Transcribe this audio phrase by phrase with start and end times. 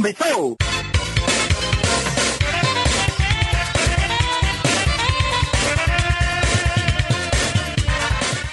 [0.00, 0.56] Começou!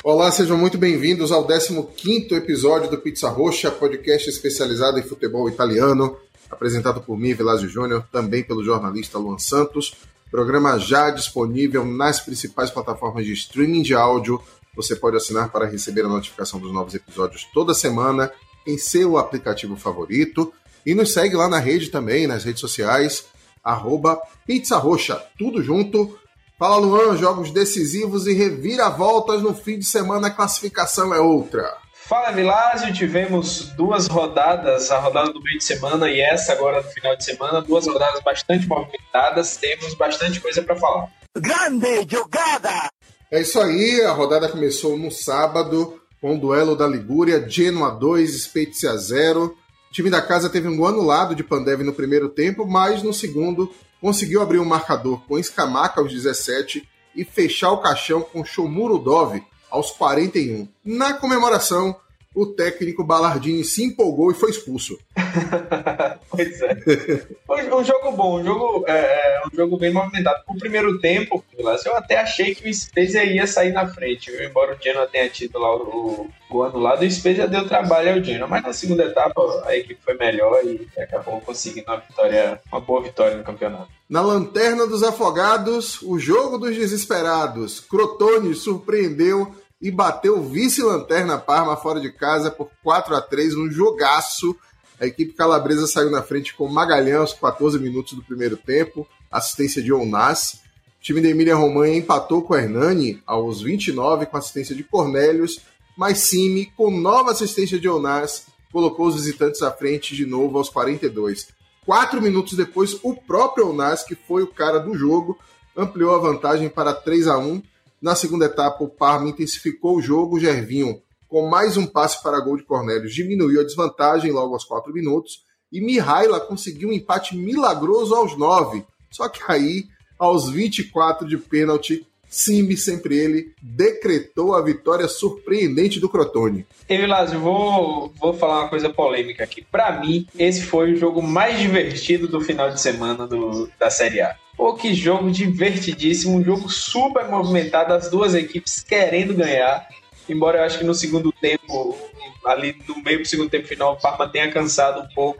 [0.04, 6.18] Olá, sejam muito bem-vindos ao 15º episódio do Pizza Roxa, podcast especializado em futebol italiano,
[6.52, 9.96] apresentado por mim, Velásio Júnior, também pelo jornalista Luan Santos.
[10.30, 14.42] Programa já disponível nas principais plataformas de streaming de áudio.
[14.76, 18.34] Você pode assinar para receber a notificação dos novos episódios toda semana
[18.68, 20.52] em seu aplicativo favorito.
[20.88, 23.26] E nos segue lá na rede também, nas redes sociais,
[23.62, 26.18] arroba Pizza Roxa, tudo junto.
[26.58, 31.76] Fala Luan, jogos decisivos e reviravoltas no fim de semana, a classificação é outra.
[31.94, 36.90] Fala Vilásio, tivemos duas rodadas, a rodada do meio de semana e essa agora no
[36.90, 41.12] final de semana, duas rodadas bastante movimentadas, temos bastante coisa para falar.
[41.38, 42.90] Grande jogada!
[43.30, 48.44] É isso aí, a rodada começou no sábado com o duelo da Ligúria, Genoa 2,
[48.44, 49.54] Spezia 0.
[49.98, 54.44] Time da casa teve um anulado de Pandev no primeiro tempo, mas no segundo conseguiu
[54.44, 59.44] abrir o um marcador com Escamaca aos 17 e fechar o caixão com Shomuro Dove
[59.72, 60.68] aos 41.
[60.86, 61.96] Na comemoração,
[62.38, 64.96] o técnico Ballardini se empolgou e foi expulso.
[66.30, 67.76] pois é.
[67.76, 70.44] um jogo bom, um jogo, é, é, um jogo bem movimentado.
[70.48, 74.48] No primeiro tempo, eu até achei que o Spezia ia sair na frente, viu?
[74.48, 78.48] embora o Genoa tenha tido lá o, o anulado, o Spezia deu trabalho ao Genoa,
[78.48, 83.02] mas na segunda etapa a equipe foi melhor e acabou conseguindo uma vitória, uma boa
[83.02, 83.90] vitória no campeonato.
[84.08, 87.80] Na lanterna dos afogados, o jogo dos desesperados.
[87.80, 94.56] Crotone surpreendeu e bateu vice-lanterna Parma fora de casa por 4 a 3 num jogaço.
[95.00, 99.82] A equipe calabresa saiu na frente com Magalhães aos 14 minutos do primeiro tempo, assistência
[99.82, 100.62] de Onas.
[101.00, 105.62] O time da Emília Romanha empatou com Hernani aos 29 com assistência de Cornélios,
[105.96, 110.70] mas Simi, com nova assistência de Onas, colocou os visitantes à frente de novo aos
[110.70, 111.48] 42.
[111.86, 115.38] Quatro minutos depois, o próprio Onas, que foi o cara do jogo,
[115.76, 117.62] ampliou a vantagem para 3 a 1
[118.02, 120.40] na segunda etapa, o Parma intensificou o jogo.
[120.40, 124.94] Gervinho, com mais um passe para gol de Cornélio, diminuiu a desvantagem logo aos 4
[124.94, 125.46] minutos.
[125.72, 128.86] E Mihaila conseguiu um empate milagroso aos 9.
[129.12, 129.86] Só que aí,
[130.18, 136.66] aos 24 de pênalti, Simbi, sempre ele, decretou a vitória surpreendente do Crotone.
[136.90, 139.62] E Vilásio, vou, vou falar uma coisa polêmica aqui.
[139.62, 144.22] Para mim, esse foi o jogo mais divertido do final de semana do, da Série
[144.22, 144.36] A.
[144.56, 149.88] Pô, que jogo divertidíssimo, um jogo super movimentado, as duas equipes querendo ganhar.
[150.28, 151.98] Embora eu acho que no segundo tempo,
[152.46, 155.40] ali no meio do segundo tempo final, o Parma tenha cansado um pouco.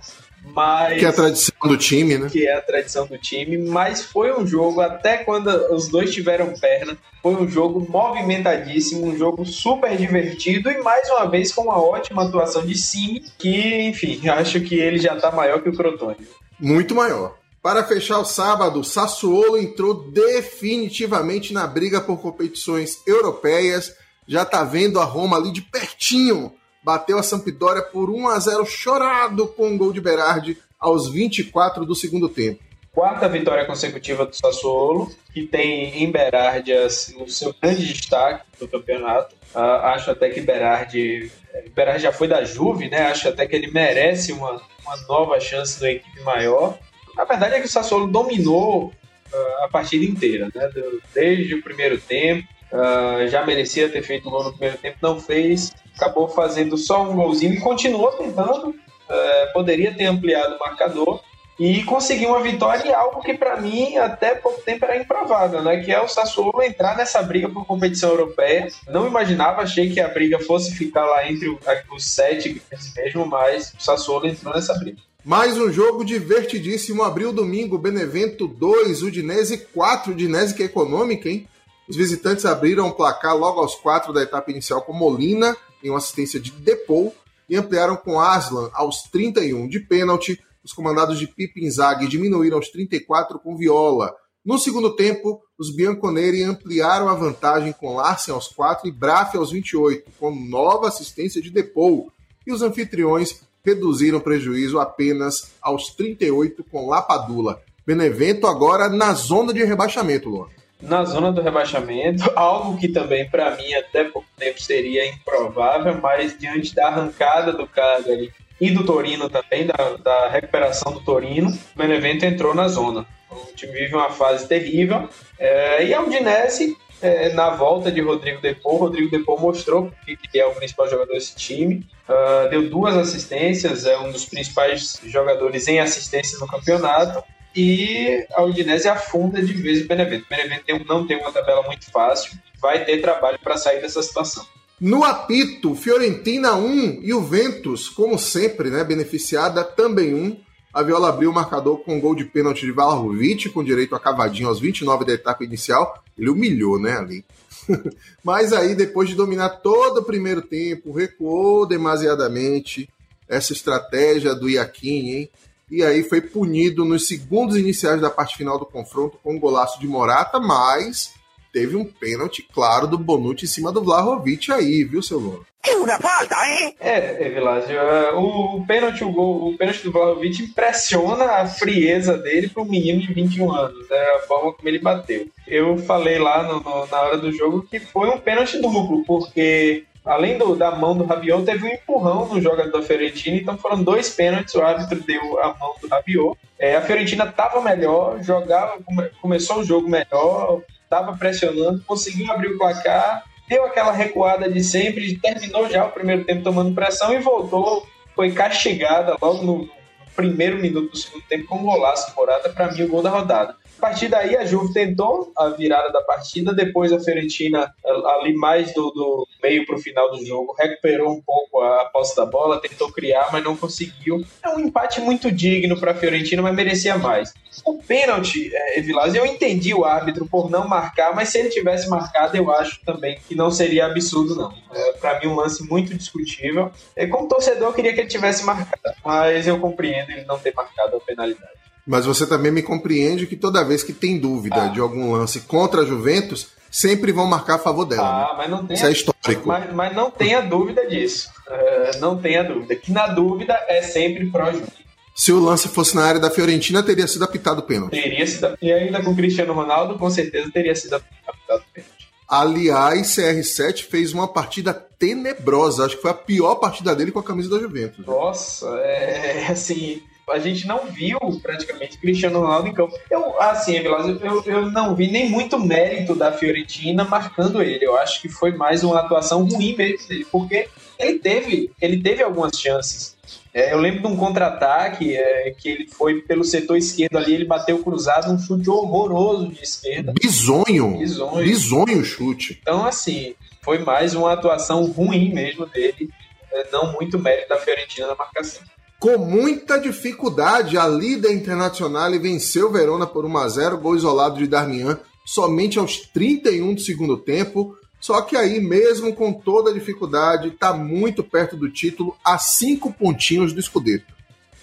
[0.58, 2.30] Mas, que é a tradição do time, né?
[2.32, 6.52] Que é a tradição do time, mas foi um jogo, até quando os dois tiveram
[6.60, 11.80] perna, foi um jogo movimentadíssimo, um jogo super divertido e mais uma vez com uma
[11.80, 16.28] ótima atuação de Cime, que, enfim, acho que ele já tá maior que o Crotone.
[16.60, 17.36] Muito maior.
[17.62, 23.94] Para fechar o sábado, Sassuolo entrou definitivamente na briga por competições europeias.
[24.28, 26.52] Já tá vendo a Roma ali de pertinho.
[26.88, 31.86] Bateu a Sampdoria por 1 a 0 chorado com um gol de Berardi aos 24
[31.86, 32.64] do segundo tempo.
[32.94, 38.70] Quarta vitória consecutiva do Sassuolo, que tem em Berardi assim, o seu grande destaque do
[38.70, 39.36] campeonato.
[39.54, 41.30] Uh, acho até que Berardi,
[41.76, 43.08] Berardi já foi da Juve, né?
[43.08, 46.80] Acho até que ele merece uma, uma nova chance numa equipe maior.
[47.18, 48.94] A verdade é que o Sassuolo dominou
[49.34, 50.72] uh, a partida inteira, né?
[51.14, 52.48] Desde o primeiro tempo.
[52.72, 55.74] Uh, já merecia ter feito gol no primeiro tempo, não fez.
[55.98, 58.70] Acabou fazendo só um golzinho e continuou tentando.
[58.70, 61.22] Uh, poderia ter ampliado o marcador
[61.60, 65.78] e conseguiu uma vitória em algo que para mim até pouco tempo era improvável, né?
[65.84, 68.68] Que é o Sassuolo entrar nessa briga por competição europeia.
[68.88, 72.62] Não imaginava, achei que a briga fosse ficar lá entre os sete
[72.96, 74.98] mesmo, mas o Sassuolo entrou nessa briga.
[75.26, 77.04] Mais um jogo divertidíssimo.
[77.04, 80.12] Abriu domingo, Benevento 2, Udinese 4.
[80.12, 81.48] Udinese que é econômica, hein?
[81.90, 85.98] Os visitantes abriram o placar logo aos 4 da etapa inicial com Molina, em uma
[85.98, 87.16] assistência de Depou,
[87.50, 90.42] e ampliaram com Aslan aos 31 de pênalti.
[90.64, 94.14] Os comandados de Pipo Inzaghi diminuíram aos 34 com Viola.
[94.44, 99.52] No segundo tempo, os Bianconeri ampliaram a vantagem com Larsen aos 4 e Braf aos
[99.52, 102.12] 28, com nova assistência de Depou.
[102.46, 107.62] E os anfitriões reduziram o prejuízo apenas aos 38 com Lapadula.
[107.86, 110.48] Benevento agora na zona de rebaixamento, Luan.
[110.82, 116.38] Na zona do rebaixamento, algo que também para mim até pouco tempo seria improvável, mas
[116.38, 118.32] diante da arrancada do Cagliari
[118.62, 123.06] e do Torino também, da, da recuperação do Torino, o Benevento entrou na zona.
[123.30, 125.10] O time vive uma fase terrível
[125.40, 128.78] é, e a Udinese é, na volta de Rodrigo Depô.
[128.78, 131.86] Rodrigo Depô mostrou que, é o principal jogador desse time.
[132.08, 137.24] Uh, deu duas assistências, é um dos principais jogadores em assistências no campeonato.
[137.60, 140.26] E a Udinese afunda de vez o Benevento.
[140.26, 144.46] O Benevento não tem uma tabela muito fácil, vai ter trabalho para sair dessa situação.
[144.80, 150.40] No apito, Fiorentina 1 e o Ventus, como sempre, né, beneficiada também 1.
[150.72, 154.00] A Viola abriu o marcador com um gol de pênalti de Vlahovic, com direito a
[154.00, 156.04] cavadinho aos 29 da etapa inicial.
[156.16, 157.26] Ele humilhou, né, ali.
[158.24, 162.88] Mas aí, depois de dominar todo o primeiro tempo, recuou demasiadamente
[163.28, 165.30] essa estratégia do Iaquim, hein?
[165.70, 169.80] E aí foi punido nos segundos iniciais da parte final do confronto com um golaço
[169.80, 171.14] de Morata, mas
[171.52, 175.42] teve um pênalti claro do Bonucci em cima do Vlahovic aí, viu, seu Lula?
[175.66, 176.74] É uma falta, hein?
[176.80, 181.46] É, é Vilásio, é, o, o pênalti, o gol, o pênalti do Vlahovic impressiona a
[181.46, 185.28] frieza dele para um menino de 21 anos, né, a forma como ele bateu.
[185.46, 189.84] Eu falei lá no, no, na hora do jogo que foi um pênalti duplo, porque
[190.08, 193.84] além do, da mão do Rabiot, teve um empurrão no jogador da Fiorentina, então foram
[193.84, 196.38] dois pênaltis, o árbitro deu a mão do Rabiot.
[196.58, 198.80] É, a Fiorentina estava melhor, jogava,
[199.22, 205.18] começou o jogo melhor, estava pressionando, conseguiu abrir o placar, deu aquela recuada de sempre,
[205.20, 209.70] terminou já o primeiro tempo tomando pressão e voltou, foi castigada logo no
[210.16, 213.56] primeiro minuto do segundo tempo com um golaço Morata, para mim o gol da rodada.
[213.78, 216.54] A partir daí, a Juve tentou a virada da partida.
[216.54, 217.74] Depois, a Fiorentina,
[218.20, 222.16] ali mais do, do meio para o final do jogo, recuperou um pouco a posse
[222.16, 224.26] da bola, tentou criar, mas não conseguiu.
[224.44, 227.34] É um empate muito digno para a Fiorentina, mas merecia mais.
[227.64, 231.88] O pênalti, é, Vilas, eu entendi o árbitro por não marcar, mas se ele tivesse
[231.88, 234.54] marcado, eu acho também que não seria absurdo, não.
[234.74, 236.72] É, para mim, um lance muito discutível.
[236.96, 240.54] É, como torcedor, eu queria que ele tivesse marcado, mas eu compreendo ele não ter
[240.54, 241.57] marcado a penalidade.
[241.88, 244.68] Mas você também me compreende que toda vez que tem dúvida ah.
[244.68, 248.04] de algum lance contra a Juventus, sempre vão marcar a favor dela.
[248.04, 248.34] Ah, né?
[248.38, 248.76] mas não tem.
[248.76, 249.48] Isso é histórico.
[249.48, 251.30] Mas, mas não tenha dúvida disso.
[251.48, 252.76] Uh, não tenha dúvida.
[252.76, 254.86] Que na dúvida é sempre pró-Juventus.
[255.16, 258.00] Se o lance fosse na área da Fiorentina, teria sido apitado pênalti.
[258.00, 258.56] Teria sido.
[258.62, 261.98] E ainda com o Cristiano Ronaldo, com certeza teria sido apitado pênalti.
[262.28, 265.86] Aliás, CR7 fez uma partida tenebrosa.
[265.86, 268.06] Acho que foi a pior partida dele com a camisa da Juventus.
[268.06, 272.94] Nossa, é assim a gente não viu praticamente Cristiano Ronaldo em campo.
[273.10, 277.86] Eu, assim, eu, eu não vi nem muito mérito da Fiorentina marcando ele.
[277.86, 280.68] Eu acho que foi mais uma atuação ruim mesmo dele, porque
[281.00, 283.16] ele teve, ele teve algumas chances.
[283.54, 287.46] É, eu lembro de um contra-ataque é, que ele foi pelo setor esquerdo ali, ele
[287.46, 290.14] bateu cruzado, um chute horroroso de esquerda.
[290.14, 290.98] Bisonho.
[290.98, 291.44] Bisonho.
[291.44, 292.60] Bisonho chute.
[292.62, 296.10] Então, assim, foi mais uma atuação ruim mesmo dele,
[296.52, 298.62] é, não muito mérito da Fiorentina na marcação.
[299.00, 304.48] Com muita dificuldade, a líder internacional venceu Verona por 1 a 0 gol isolado de
[304.48, 307.78] Darmian somente aos 31 do segundo tempo.
[308.00, 312.92] Só que aí, mesmo com toda a dificuldade, está muito perto do título, a cinco
[312.92, 314.17] pontinhos do Scudetto.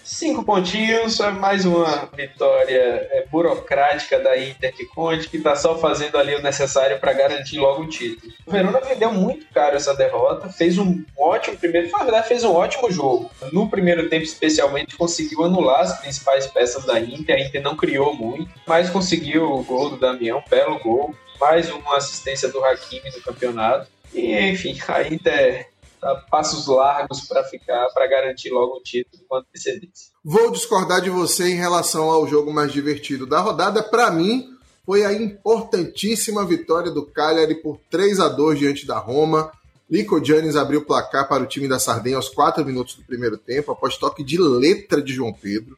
[0.05, 5.79] Cinco pontinhos, é mais uma vitória é, burocrática da Inter de Conte, que está só
[5.79, 8.31] fazendo ali o necessário para garantir logo o título.
[8.45, 12.53] O Verona vendeu muito caro essa derrota, fez um ótimo primeiro, na verdade fez um
[12.53, 13.31] ótimo jogo.
[13.51, 17.37] No primeiro tempo, especialmente, conseguiu anular as principais peças da Inter.
[17.37, 21.15] A Inter não criou muito, mas conseguiu o gol do Damião, belo gol.
[21.41, 23.89] Mais uma assistência do Hakimi no campeonato.
[24.12, 25.67] E, enfim, a Inter
[26.31, 30.12] passos largos para ficar, para garantir logo o título com antecedência.
[30.23, 33.82] Vou discordar de você em relação ao jogo mais divertido da rodada.
[33.82, 34.51] Para mim,
[34.84, 39.51] foi a importantíssima vitória do Cagliari por 3 a 2 diante da Roma.
[39.89, 43.39] Nico Giannis abriu o placar para o time da Sardenha aos 4 minutos do primeiro
[43.39, 45.77] tempo, após toque de letra de João Pedro.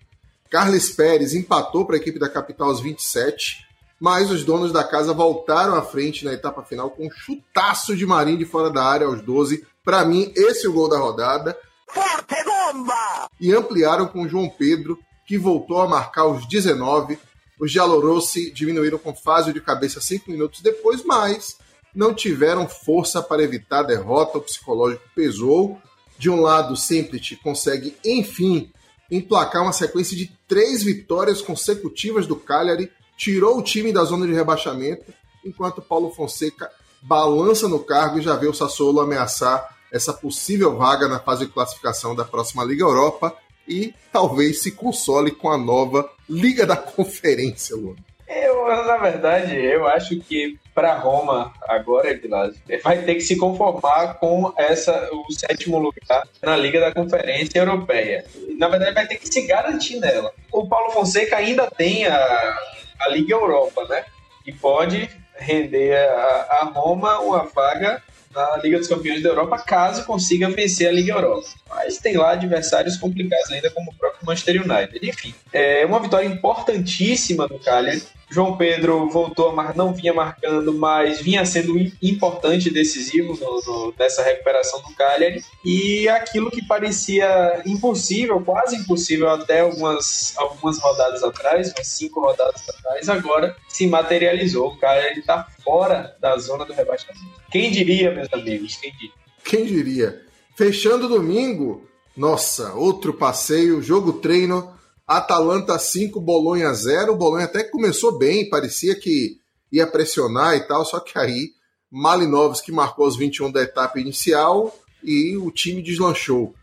[0.50, 3.66] Carles Pérez empatou para a equipe da capital aos 27,
[4.00, 8.06] mas os donos da casa voltaram à frente na etapa final com um chutaço de
[8.06, 11.57] Marinho de fora da área aos 12 para mim, esse é o gol da rodada.
[11.88, 13.31] Forte bomba!
[13.40, 17.16] E ampliaram com o João Pedro, que voltou a marcar os 19.
[17.61, 21.57] Os Giallorossi diminuíram com fase de cabeça cinco minutos depois, mas
[21.95, 24.38] não tiveram força para evitar a derrota.
[24.38, 25.81] O psicológico pesou.
[26.19, 28.73] De um lado, Semplic consegue, enfim,
[29.09, 34.33] emplacar uma sequência de três vitórias consecutivas do Cagliari, tirou o time da zona de
[34.33, 35.14] rebaixamento,
[35.45, 36.69] enquanto Paulo Fonseca
[37.02, 41.52] balança no cargo e já vê o Sassuolo ameaçar essa possível vaga na fase de
[41.52, 43.37] classificação da próxima Liga Europa
[43.69, 47.97] e talvez se console com a nova Liga da Conferência, Luan.
[48.28, 54.14] Eu, na verdade, eu acho que para Roma agora, Vilas, vai ter que se conformar
[54.14, 58.25] com essa o sétimo lugar na Liga da Conferência Europeia.
[58.59, 60.33] Na verdade, vai ter que se garantir nela.
[60.52, 62.57] O Paulo Fonseca ainda tem a,
[63.00, 64.05] a Liga Europa, né?
[64.45, 68.02] E pode render a, a Roma uma vaga
[68.37, 71.49] na Liga dos Campeões da Europa, caso consiga vencer a Liga Europa.
[71.69, 75.09] Mas tem lá adversários complicados ainda, como o próprio Manchester United.
[75.09, 79.76] Enfim, é uma vitória importantíssima do Cagliari, João Pedro voltou a mar...
[79.76, 85.42] não vinha marcando, mas vinha sendo importante e decisivo no, no, nessa recuperação do Cagliari.
[85.64, 92.68] E aquilo que parecia impossível, quase impossível até algumas, algumas rodadas atrás, umas cinco rodadas
[92.68, 94.68] atrás, agora se materializou.
[94.68, 97.25] O Cagliari está fora da zona do rebaixamento.
[97.50, 98.76] Quem diria, meus amigos?
[98.76, 99.12] Quem diria?
[99.45, 100.23] Quem diria?
[100.56, 104.75] Fechando domingo, nossa, outro passeio, jogo treino
[105.06, 107.12] Atalanta 5, Bolonha 0.
[107.12, 109.38] O Bolonha até começou bem, parecia que
[109.70, 111.52] ia pressionar e tal, só que aí
[111.90, 116.54] Malinovski marcou os 21 da etapa inicial e o time deslanchou.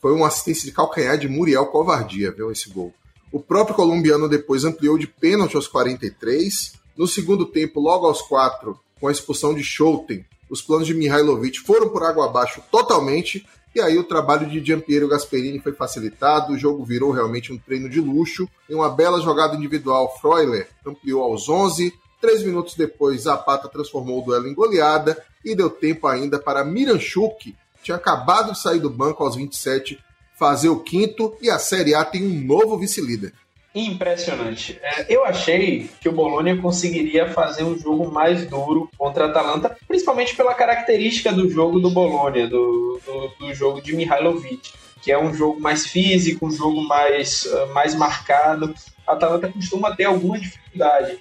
[0.00, 2.94] Foi uma assistência de calcanhar de Muriel Covardia, viu, esse gol.
[3.32, 6.74] O próprio colombiano depois ampliou de pênalti aos 43.
[6.96, 11.58] No segundo tempo, logo aos 4, com a expulsão de Schouten, os planos de Mihailovic
[11.60, 13.44] foram por água abaixo totalmente
[13.78, 17.88] e aí o trabalho de Giampiero Gasperini foi facilitado, o jogo virou realmente um treino
[17.88, 18.48] de luxo.
[18.68, 21.94] Em uma bela jogada individual, Freuler ampliou aos 11.
[22.20, 27.52] Três minutos depois, Zapata transformou o duelo em goleada e deu tempo ainda para Miranchuk,
[27.52, 29.96] que tinha acabado de sair do banco aos 27,
[30.36, 33.32] fazer o quinto e a Série A tem um novo vice-líder.
[33.78, 34.78] Impressionante.
[34.82, 39.76] É, eu achei que o Bologna conseguiria fazer um jogo mais duro contra a Atalanta,
[39.86, 45.18] principalmente pela característica do jogo do Bologna, do, do, do jogo de Mihailovic, que é
[45.18, 48.74] um jogo mais físico, um jogo mais, uh, mais marcado.
[49.06, 51.18] A Atalanta costuma ter alguma dificuldade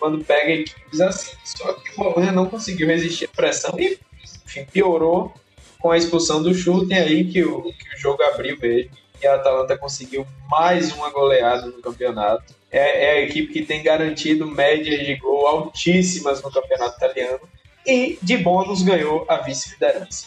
[0.00, 1.36] quando pega equipes assim.
[1.44, 3.98] Só que o Bologna não conseguiu resistir à pressão e
[4.44, 5.32] enfim, piorou
[5.78, 8.90] com a expulsão do chute, aí que o, que o jogo abriu mesmo
[9.20, 12.54] e a Atalanta conseguiu mais uma goleada no campeonato.
[12.70, 17.40] É, é, a equipe que tem garantido médias de gol altíssimas no campeonato italiano
[17.86, 20.26] e de bônus ganhou a vice-liderança.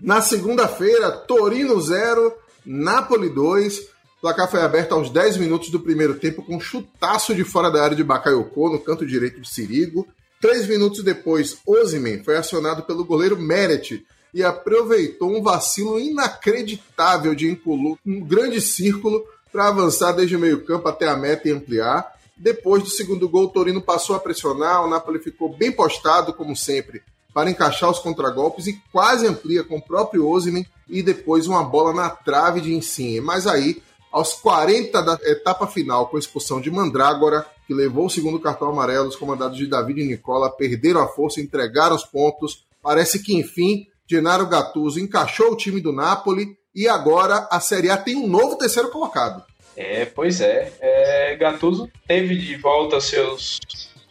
[0.00, 2.34] Na segunda-feira, Torino 0,
[2.66, 3.78] Napoli 2.
[3.78, 7.70] O placar foi aberto aos 10 minutos do primeiro tempo com um chutaço de fora
[7.70, 10.06] da área de Bakayoko no canto direito de Sirigo.
[10.40, 17.50] Três minutos depois, Osimen foi acionado pelo goleiro Meret e aproveitou um vacilo inacreditável de
[17.50, 22.12] Inculu, um grande círculo para avançar desde o meio-campo até a meta e ampliar.
[22.36, 26.56] Depois do segundo gol, o Torino passou a pressionar, o Napoli ficou bem postado, como
[26.56, 27.02] sempre,
[27.34, 31.92] para encaixar os contragolpes e quase amplia com o próprio Osimen e depois uma bola
[31.92, 33.20] na trave de Insigne.
[33.20, 38.10] Mas aí, aos 40 da etapa final, com a expulsão de Mandrágora, que levou o
[38.10, 42.64] segundo cartão amarelo, os comandados de David e Nicola perderam a força, entregaram os pontos.
[42.82, 47.96] Parece que, enfim, Gennaro Gattuso encaixou o time do Napoli e agora a Série A
[47.96, 49.42] tem um novo terceiro colocado.
[49.74, 50.70] É, pois é.
[50.80, 53.58] é Gattuso teve de volta seus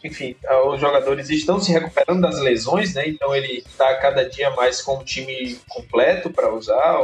[0.04, 0.34] enfim,
[0.66, 3.06] os jogadores estão se recuperando das lesões, né?
[3.06, 6.98] Então ele está cada dia mais com o time completo para usar,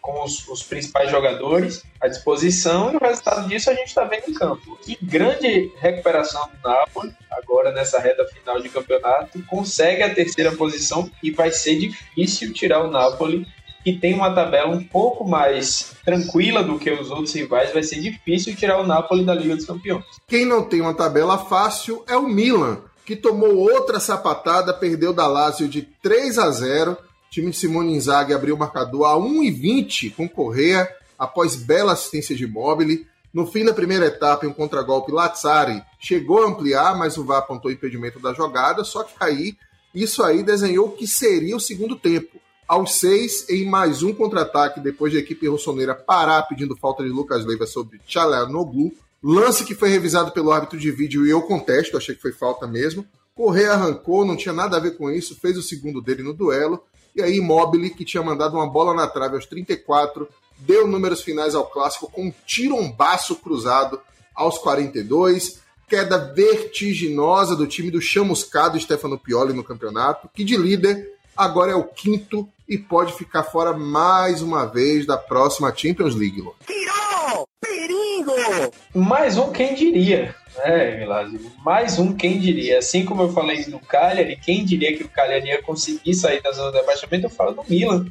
[0.00, 4.28] com os, os, principais jogadores à disposição, e o resultado disso a gente está vendo
[4.28, 4.78] em campo.
[4.82, 11.10] Que grande recuperação do Napoli, agora nessa reta final de campeonato, consegue a terceira posição
[11.22, 13.46] e vai ser difícil tirar o Napoli
[13.82, 18.00] que tem uma tabela um pouco mais tranquila do que os outros rivais, vai ser
[18.00, 20.04] difícil tirar o Napoli da Liga dos Campeões.
[20.26, 25.26] Quem não tem uma tabela fácil é o Milan, que tomou outra sapatada, perdeu da
[25.26, 26.92] Lazio de 3 a 0.
[26.92, 26.96] O
[27.30, 32.46] time de Simone Inzaghi abriu o marcador a 1,20 com Correa, após bela assistência de
[32.46, 33.06] Mobile.
[33.32, 37.38] No fim da primeira etapa, em um contragolpe, Lazzari chegou a ampliar, mas o VAR
[37.38, 39.56] apontou impedimento da jogada, só que aí,
[39.94, 42.39] isso aí desenhou o que seria o segundo tempo
[42.70, 47.08] aos seis, em mais um contra-ataque, depois de a equipe rossoneira parar pedindo falta de
[47.08, 48.92] Lucas Leiva sobre Tchalanoglu.
[49.20, 52.68] Lance que foi revisado pelo árbitro de vídeo e eu contesto, achei que foi falta
[52.68, 53.04] mesmo.
[53.34, 56.80] Correia arrancou, não tinha nada a ver com isso, fez o segundo dele no duelo.
[57.16, 61.56] E aí, Immobile, que tinha mandado uma bola na trave aos 34, deu números finais
[61.56, 64.00] ao clássico com um tirombaço cruzado
[64.32, 65.58] aos 42.
[65.88, 71.74] Queda vertiginosa do time do chamuscado Stefano Pioli no campeonato, que de líder agora é
[71.74, 76.44] o quinto e pode ficar fora mais uma vez da próxima Champions League.
[76.66, 77.48] Tirou!
[77.60, 78.32] Perigo!
[78.94, 81.40] Mais um quem diria, né, Milazio?
[81.64, 82.78] Mais um quem diria.
[82.78, 86.52] Assim como eu falei do Cagliari, quem diria que o Cagliari ia conseguir sair da
[86.52, 88.06] zona de abaixamento, eu falo do Milan.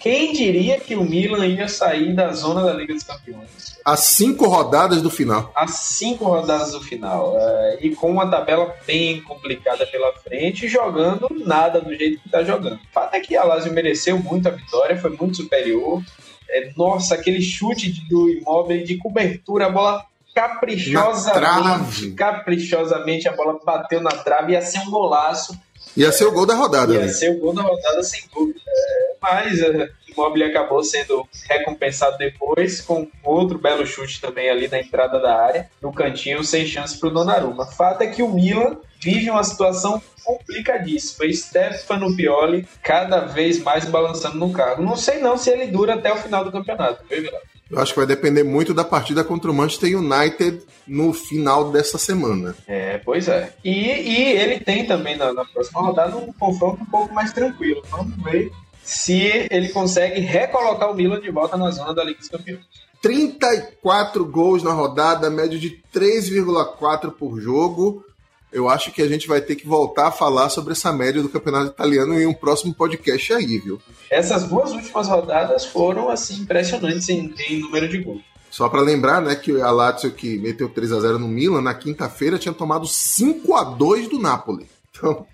[0.00, 3.76] Quem diria que o Milan ia sair da zona da Liga dos Campeões?
[3.84, 5.52] Às cinco rodadas do final.
[5.54, 7.36] Às cinco rodadas do final.
[7.38, 12.42] É, e com uma tabela bem complicada pela frente, jogando nada do jeito que está
[12.42, 12.74] jogando.
[12.76, 16.02] O fato é que a Lazio mereceu muito a vitória, foi muito superior.
[16.48, 24.00] É, nossa, aquele chute do imóvel de cobertura, a bola caprichosamente, caprichosamente a bola bateu
[24.00, 25.58] na trave, ia ser um golaço.
[25.96, 26.92] Ia ser o gol da rodada.
[26.92, 27.08] Ia né?
[27.08, 28.60] ser o gol da rodada, sem dúvida.
[28.66, 34.68] É, mas uh, o Immobile acabou sendo recompensado depois com outro belo chute também ali
[34.68, 37.66] na entrada da área, no cantinho, sem chance para o Donnarumma.
[37.66, 41.32] Fato é que o Milan vive uma situação complicadíssima.
[41.32, 44.82] Stefano Pioli cada vez mais balançando no carro.
[44.82, 47.40] Não sei não se ele dura até o final do campeonato, viu, Vilar?
[47.70, 51.98] Eu acho que vai depender muito da partida contra o Manchester United no final dessa
[51.98, 52.54] semana.
[52.66, 53.52] É, pois é.
[53.64, 57.82] E, e ele tem também na, na, próxima rodada um confronto um pouco mais tranquilo.
[57.90, 58.52] Vamos ver
[58.84, 62.64] se ele consegue recolocar o Milan de volta na zona da Liga dos Campeões.
[63.02, 68.04] 34 gols na rodada, média de 3,4 por jogo.
[68.52, 71.28] Eu acho que a gente vai ter que voltar a falar sobre essa média do
[71.28, 73.80] campeonato italiano em um próximo podcast aí, viu?
[74.10, 78.22] Essas duas últimas rodadas foram assim impressionantes em, em número de gols.
[78.50, 81.74] Só para lembrar, né, que a Lazio que meteu 3 a 0 no Milan na
[81.74, 84.66] quinta-feira tinha tomado 5 a 2 do Napoli.
[84.90, 85.26] Então,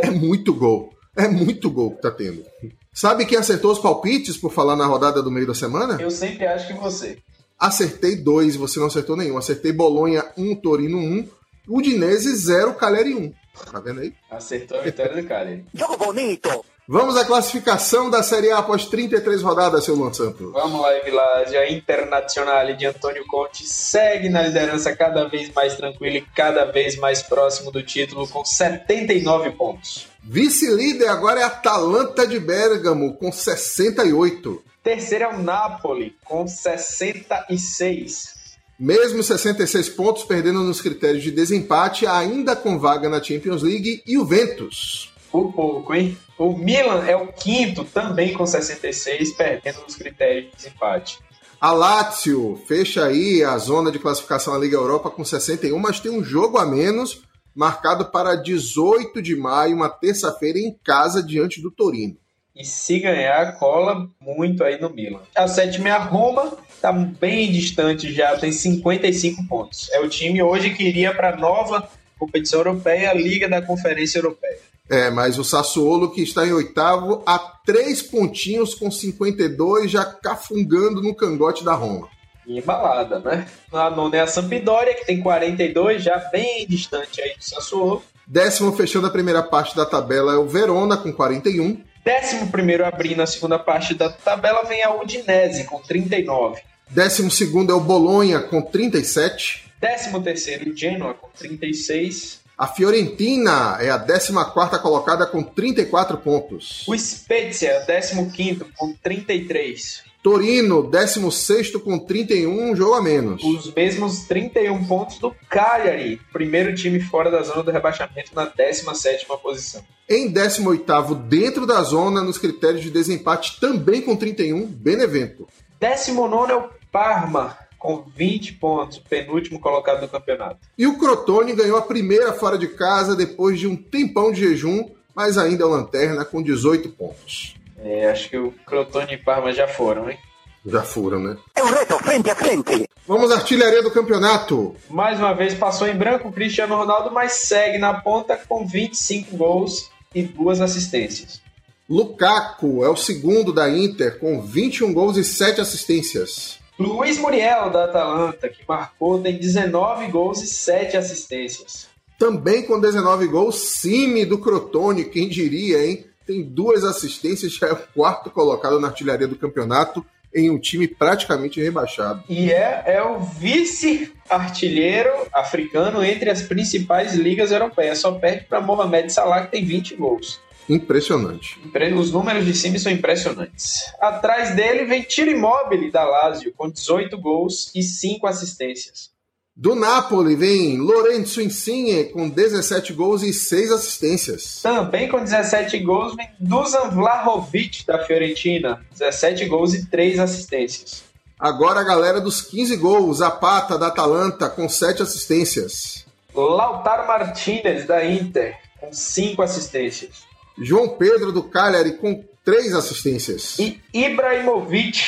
[0.00, 0.06] é.
[0.06, 0.92] é muito gol.
[1.16, 2.44] É muito gol que tá tendo.
[2.92, 6.00] Sabe quem acertou os palpites por falar na rodada do meio da semana?
[6.00, 7.18] Eu sempre acho que você.
[7.58, 9.36] Acertei dois, você não acertou nenhum.
[9.36, 11.00] Acertei Bolonha 1, um, Torino 1.
[11.00, 11.28] Um,
[11.68, 13.32] Udinese 0, Caleri 1.
[13.70, 14.12] Tá vendo aí?
[14.30, 15.64] Acertou a vitória do Caleri.
[15.74, 16.64] Jogo bonito!
[16.88, 20.52] Vamos à classificação da Série A após 33 rodadas, seu Luan Santos.
[20.52, 21.60] Vamos lá, Vilásio.
[21.60, 26.96] A Internacional de Antônio Conte segue na liderança cada vez mais tranquila e cada vez
[26.96, 30.08] mais próximo do título com 79 pontos.
[30.24, 34.64] Vice-líder agora é a Atalanta de Bergamo com 68.
[34.82, 38.41] Terceiro é o Napoli com 66.
[38.78, 44.18] Mesmo 66 pontos, perdendo nos critérios de desempate, ainda com vaga na Champions League, e
[44.18, 45.12] o Ventus.
[45.30, 46.16] Por pouco, hein?
[46.38, 51.18] O Milan é o quinto, também com 66, perdendo nos critérios de desempate.
[51.60, 56.10] A Lazio fecha aí a zona de classificação da Liga Europa com 61, mas tem
[56.10, 57.22] um jogo a menos,
[57.54, 62.16] marcado para 18 de maio, uma terça-feira, em casa, diante do Torino.
[62.54, 65.20] E se ganhar, cola muito aí no Milan.
[65.34, 66.52] A sétima é a Roma,
[66.82, 69.88] está bem distante já, tem 55 pontos.
[69.92, 74.18] É o time hoje que iria para a nova competição europeia, a Liga da Conferência
[74.18, 74.58] Europeia.
[74.90, 81.00] É, mas o Sassuolo, que está em oitavo, a três pontinhos com 52, já cafungando
[81.00, 82.08] no cangote da Roma.
[82.44, 83.46] E embalada, né?
[83.72, 88.02] A nona é a Sampdoria, que tem 42, já bem distante aí do Sassuolo.
[88.26, 91.80] Décimo fechando a primeira parte da tabela é o Verona, com 41.
[92.04, 96.60] Décimo primeiro abrindo a segunda parte da tabela vem a Udinese, com 39.
[96.92, 99.72] Décimo segundo é o Bolonha, com 37.
[99.80, 102.42] Décimo terceiro, o Genoa, com 36.
[102.56, 106.86] A Fiorentina é a 14 colocada com 34 pontos.
[106.86, 110.02] O Spezia, 15 com 33.
[110.22, 113.42] Torino, 16 com 31, um jogo a menos.
[113.42, 119.26] Os mesmos 31 pontos do Cagliari, primeiro time fora da zona do rebaixamento na 17
[119.42, 119.82] posição.
[120.06, 125.48] Em 18 dentro da zona, nos critérios de desempate, também com 31, Benevento.
[125.80, 130.58] 19 é o Parma, com 20 pontos, penúltimo colocado no campeonato.
[130.76, 134.90] E o Crotone ganhou a primeira fora de casa depois de um tempão de jejum,
[135.14, 137.56] mas ainda é o lanterna com 18 pontos.
[137.82, 140.18] É, acho que o Crotone e Parma já foram, hein?
[140.64, 141.36] Já foram, né?
[141.56, 142.88] É um reto frente a frente.
[143.08, 144.76] Vamos à artilharia do campeonato.
[144.88, 149.36] Mais uma vez passou em branco o Cristiano Ronaldo, mas segue na ponta com 25
[149.36, 151.42] gols e duas assistências.
[151.90, 156.61] Lukaku é o segundo da Inter com 21 gols e 7 assistências.
[156.82, 161.88] Luiz Muriel da Atalanta, que marcou, tem 19 gols e 7 assistências.
[162.18, 166.06] Também com 19 gols, Cime do Crotone, quem diria, hein?
[166.26, 170.88] tem duas assistências, já é o quarto colocado na artilharia do campeonato em um time
[170.88, 172.24] praticamente rebaixado.
[172.26, 177.98] E é, é o vice-artilheiro africano entre as principais ligas europeias.
[177.98, 180.40] Só perde para Mohamed Salah, que tem 20 gols.
[180.68, 181.58] Impressionante.
[181.96, 183.82] Os números de cima são impressionantes.
[184.00, 189.10] Atrás dele vem Tiro Immobile da Lazio, com 18 gols e 5 assistências.
[189.54, 194.62] Do Napoli vem Lorenzo Insigne com 17 gols e 6 assistências.
[194.62, 201.04] Também com 17 gols vem Dusan Vlahovic da Fiorentina, 17 gols e 3 assistências.
[201.38, 206.06] Agora a galera dos 15 gols, a Pata da Atalanta com 7 assistências.
[206.34, 210.31] Lautaro Martinez da Inter com 5 assistências.
[210.58, 213.58] João Pedro do Cagliari com 3 assistências.
[213.58, 215.00] E Ibrahimovic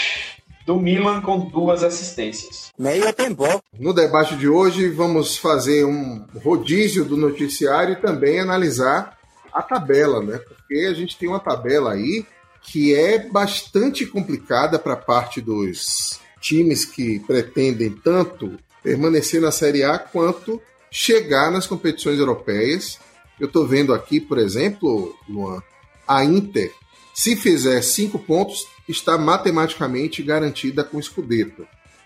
[0.67, 2.73] do Milan com duas assistências.
[2.79, 3.45] Meio tempo.
[3.79, 9.19] No debate de hoje, vamos fazer um rodízio do noticiário e também analisar
[9.53, 10.39] a tabela, né?
[10.39, 12.25] Porque a gente tem uma tabela aí
[12.63, 19.99] que é bastante complicada para parte dos times que pretendem tanto permanecer na Série A
[19.99, 22.99] quanto chegar nas competições europeias.
[23.39, 25.63] Eu estou vendo aqui, por exemplo, Luan,
[26.07, 26.73] a Inter,
[27.13, 31.03] se fizer cinco pontos, está matematicamente garantida com o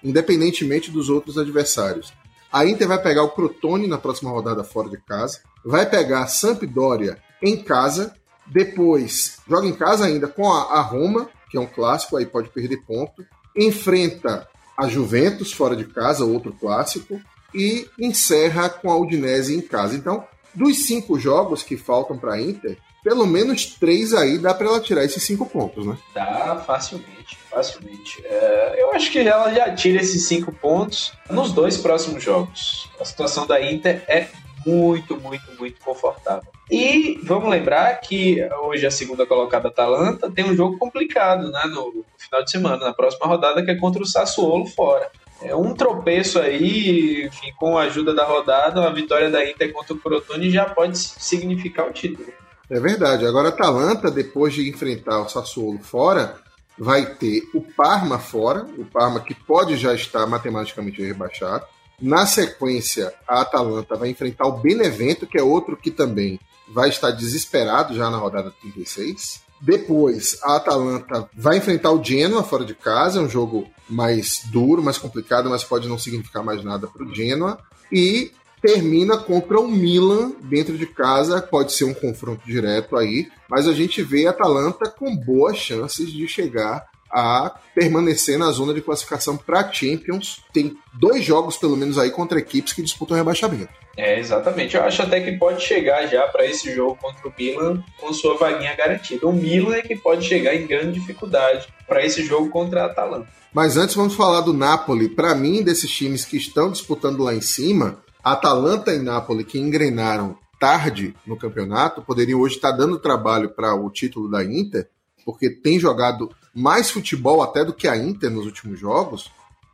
[0.03, 2.13] independentemente dos outros adversários.
[2.53, 6.27] A Inter vai pegar o Crotone na próxima rodada fora de casa, vai pegar a
[6.27, 8.15] Sampdoria em casa,
[8.47, 12.79] depois joga em casa ainda com a Roma, que é um clássico, aí pode perder
[12.87, 13.25] ponto,
[13.57, 17.21] enfrenta a Juventus fora de casa, outro clássico,
[17.55, 19.97] e encerra com a Udinese em casa.
[19.97, 24.81] Então, dos cinco jogos que faltam para Inter, pelo menos três aí dá para ela
[24.81, 25.97] tirar esses cinco pontos, né?
[26.15, 28.23] Dá facilmente, facilmente.
[28.25, 32.91] É, eu acho que ela já tira esses cinco pontos nos dois próximos jogos.
[33.01, 34.29] A situação da Inter é
[34.67, 36.51] muito, muito, muito confortável.
[36.71, 42.05] E vamos lembrar que hoje a segunda colocada Atalanta tem um jogo complicado, né, no
[42.19, 45.11] final de semana, na próxima rodada, que é contra o Sassuolo fora.
[45.41, 49.95] É um tropeço aí, enfim, com a ajuda da rodada, a vitória da Inter contra
[49.95, 52.29] o Crotone já pode significar o título.
[52.69, 53.25] É verdade.
[53.25, 56.37] Agora a Atalanta, depois de enfrentar o Sassuolo fora,
[56.77, 61.65] vai ter o Parma fora, o Parma que pode já estar matematicamente rebaixado.
[62.01, 67.11] Na sequência, a Atalanta vai enfrentar o Benevento, que é outro que também vai estar
[67.11, 69.43] desesperado já na rodada 36.
[69.61, 74.83] Depois, a Atalanta vai enfrentar o Genoa fora de casa, é um jogo mais duro,
[74.83, 77.59] mais complicado, mas pode não significar mais nada para o Genoa.
[77.91, 83.67] E termina contra o Milan dentro de casa, pode ser um confronto direto aí, mas
[83.67, 88.83] a gente vê a Atalanta com boas chances de chegar a permanecer na zona de
[88.83, 90.43] classificação para Champions.
[90.53, 93.73] Tem dois jogos, pelo menos, aí contra equipes que disputam rebaixamento.
[93.99, 94.77] É, exatamente.
[94.77, 98.37] Eu acho até que pode chegar já para esse jogo contra o Milan com sua
[98.37, 99.27] vaguinha garantida.
[99.27, 103.27] O Milan é que pode chegar em grande dificuldade para esse jogo contra a Atalanta.
[103.53, 105.09] Mas antes vamos falar do Napoli.
[105.09, 110.39] Para mim, desses times que estão disputando lá em cima, Atalanta e Napoli, que engrenaram
[110.61, 114.89] tarde no campeonato, poderiam hoje estar dando trabalho para o título da Inter,
[115.25, 119.29] porque tem jogado mais futebol até do que a Inter nos últimos jogos,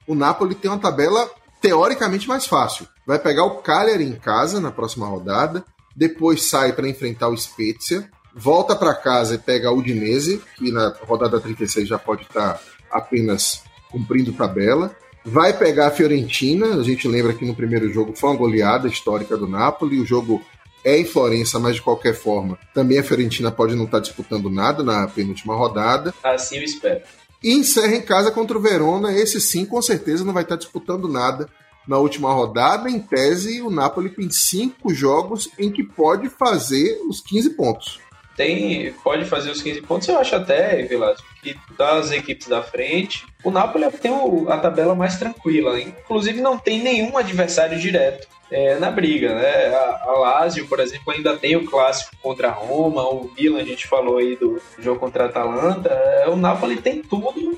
[0.06, 1.28] o Napoli tem uma tabela
[1.60, 2.86] teoricamente mais fácil.
[3.06, 5.64] Vai pegar o Cagliari em casa na próxima rodada,
[5.94, 10.88] depois sai para enfrentar o Spezia, volta para casa e pega o Udinese, que na
[11.06, 14.94] rodada 36 já pode estar apenas cumprindo tabela.
[15.24, 19.36] Vai pegar a Fiorentina, a gente lembra que no primeiro jogo foi uma goleada histórica
[19.36, 20.42] do Napoli, o jogo
[20.84, 24.82] é em Florença, mas de qualquer forma, também a Fiorentina pode não estar disputando nada
[24.82, 26.12] na penúltima rodada.
[26.22, 27.00] Assim eu espero.
[27.42, 31.08] E encerra em casa contra o Verona, esse sim, com certeza, não vai estar disputando
[31.08, 31.48] nada
[31.86, 32.88] na última rodada.
[32.90, 38.00] Em tese, o Napoli tem cinco jogos em que pode fazer os 15 pontos.
[38.36, 43.24] Tem, pode fazer os 15 pontos, eu acho até, Velasco, que das equipes da frente,
[43.44, 44.12] o Napoli tem
[44.48, 45.80] a tabela mais tranquila.
[45.80, 49.66] Inclusive, não tem nenhum adversário direto é, na briga, né?
[49.74, 53.64] A, a Lazio, por exemplo, ainda tem o clássico contra a Roma, o Milan, a
[53.64, 55.90] gente falou aí do jogo contra a Atalanta.
[55.90, 57.56] É, o Napoli tem tudo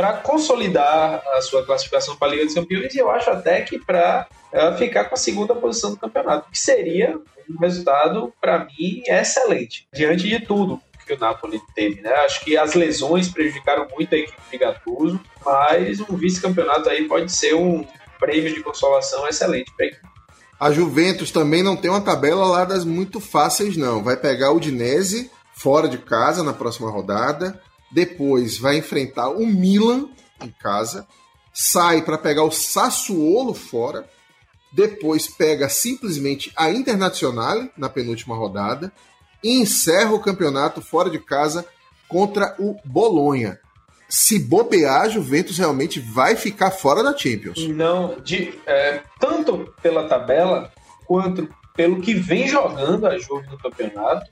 [0.00, 3.78] para consolidar a sua classificação para a Liga dos Campeões e eu acho até que
[3.78, 7.18] para é, ficar com a segunda posição do campeonato, que seria
[7.50, 12.10] um resultado, para mim, excelente, diante de tudo que o Napoli teve, né?
[12.24, 17.30] Acho que as lesões prejudicaram muito a equipe de Gattuso, mas um vice-campeonato aí pode
[17.30, 17.84] ser um
[18.18, 20.08] prêmio de consolação excelente para a equipe.
[20.58, 24.02] A Juventus também não tem uma tabela lá das muito fáceis, não.
[24.02, 27.60] Vai pegar o Udinese fora de casa na próxima rodada.
[27.90, 30.08] Depois vai enfrentar o Milan
[30.42, 31.06] em casa.
[31.52, 34.08] Sai para pegar o Sassuolo fora.
[34.72, 38.92] Depois pega simplesmente a Internazionale na penúltima rodada.
[39.42, 41.66] E encerra o campeonato fora de casa
[42.08, 43.58] contra o Bolonha
[44.10, 47.64] se bobear, Juventus realmente vai ficar fora da Champions.
[47.68, 50.72] Não, de, é, tanto pela tabela
[51.06, 54.28] quanto pelo que vem jogando a Juve no campeonato,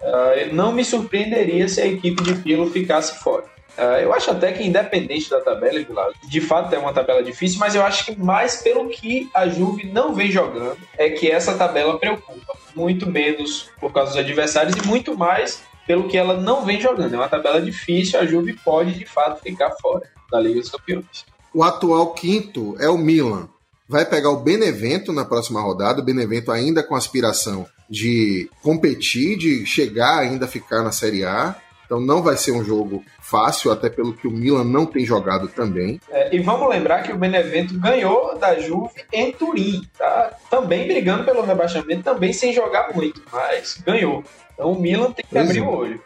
[0.00, 3.44] uh, não me surpreenderia se a equipe de Pirlo ficasse fora.
[3.76, 5.78] Uh, eu acho até que independente da tabela,
[6.26, 9.86] de fato é uma tabela difícil, mas eu acho que mais pelo que a Juve
[9.92, 12.56] não vem jogando é que essa tabela preocupa.
[12.74, 17.14] Muito menos por causa dos adversários e muito mais pelo que ela não vem jogando.
[17.14, 21.26] É uma tabela difícil, a Juve pode de fato ficar fora da Liga dos Campeões.
[21.52, 23.48] O atual quinto é o Milan.
[23.88, 29.64] Vai pegar o Benevento na próxima rodada, o Benevento ainda com aspiração de competir, de
[29.66, 31.56] chegar ainda a ficar na Série A.
[31.84, 35.46] Então não vai ser um jogo fácil, até pelo que o Milan não tem jogado
[35.48, 36.00] também.
[36.10, 40.32] É, e vamos lembrar que o Benevento ganhou da Juve em Turim, tá?
[40.50, 44.24] Também brigando pelo rebaixamento, também sem jogar muito, mas ganhou.
[44.52, 45.62] Então o Milan tem que pois abrir é.
[45.62, 46.02] o olho.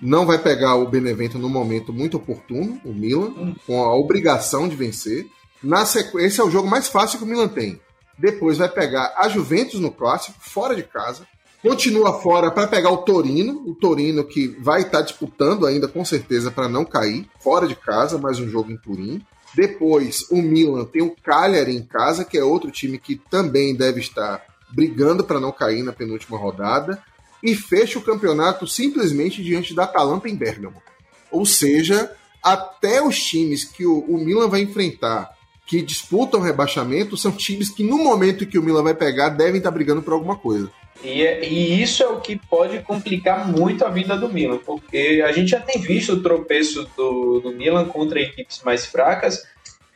[0.00, 3.54] Não vai pegar o Benevento no momento muito oportuno, o Milan, hum.
[3.66, 5.26] com a obrigação de vencer.
[5.62, 7.78] Na sequência, esse é o jogo mais fácil que o Milan tem.
[8.20, 11.26] Depois vai pegar a Juventus no clássico, fora de casa.
[11.62, 16.04] Continua fora para pegar o Torino, o Torino que vai estar tá disputando ainda com
[16.04, 19.24] certeza para não cair, fora de casa, mais um jogo em Turim.
[19.54, 24.00] Depois o Milan tem o Cagliari em casa, que é outro time que também deve
[24.00, 27.02] estar brigando para não cair na penúltima rodada.
[27.42, 30.82] E fecha o campeonato simplesmente diante da Atalanta em Bergamo.
[31.30, 35.39] Ou seja, até os times que o, o Milan vai enfrentar
[35.70, 39.70] que disputam rebaixamento são times que no momento que o Milan vai pegar devem estar
[39.70, 40.68] brigando por alguma coisa.
[41.00, 45.30] E, e, isso é o que pode complicar muito a vida do Milan, porque a
[45.30, 49.44] gente já tem visto o tropeço do, do Milan contra equipes mais fracas,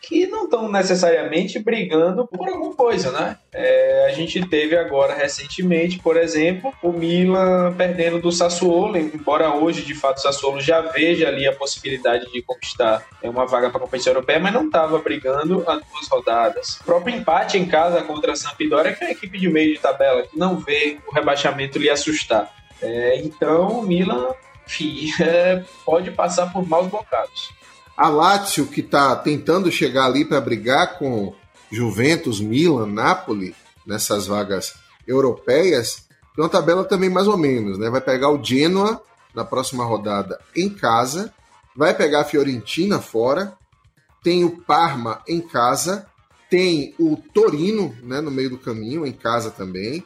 [0.06, 3.38] que não estão necessariamente brigando por alguma coisa, né?
[3.52, 9.82] É, a gente teve agora recentemente, por exemplo, o Milan perdendo do Sassuolo, embora hoje
[9.82, 13.80] de fato o Sassuolo já veja ali a possibilidade de conquistar uma vaga para a
[13.82, 16.80] competição europeia, mas não estava brigando a duas rodadas.
[16.80, 19.80] O próprio empate em casa contra a Sampdoria, que é uma equipe de meio de
[19.80, 22.52] tabela que não vê o rebaixamento lhe assustar.
[22.82, 24.28] É, então o Milan,
[24.66, 27.52] enfim, é, pode passar por maus bocados.
[27.96, 31.34] A Lazio, que está tentando chegar ali para brigar com
[31.70, 33.54] Juventus, Milan, Napoli,
[33.86, 34.74] nessas vagas
[35.06, 36.04] europeias,
[36.34, 37.88] tem uma tabela também mais ou menos, né?
[37.90, 39.00] Vai pegar o Genoa
[39.34, 41.32] na próxima rodada em casa,
[41.76, 43.56] vai pegar a Fiorentina fora,
[44.22, 46.06] tem o Parma em casa,
[46.50, 50.04] tem o Torino né, no meio do caminho, em casa também.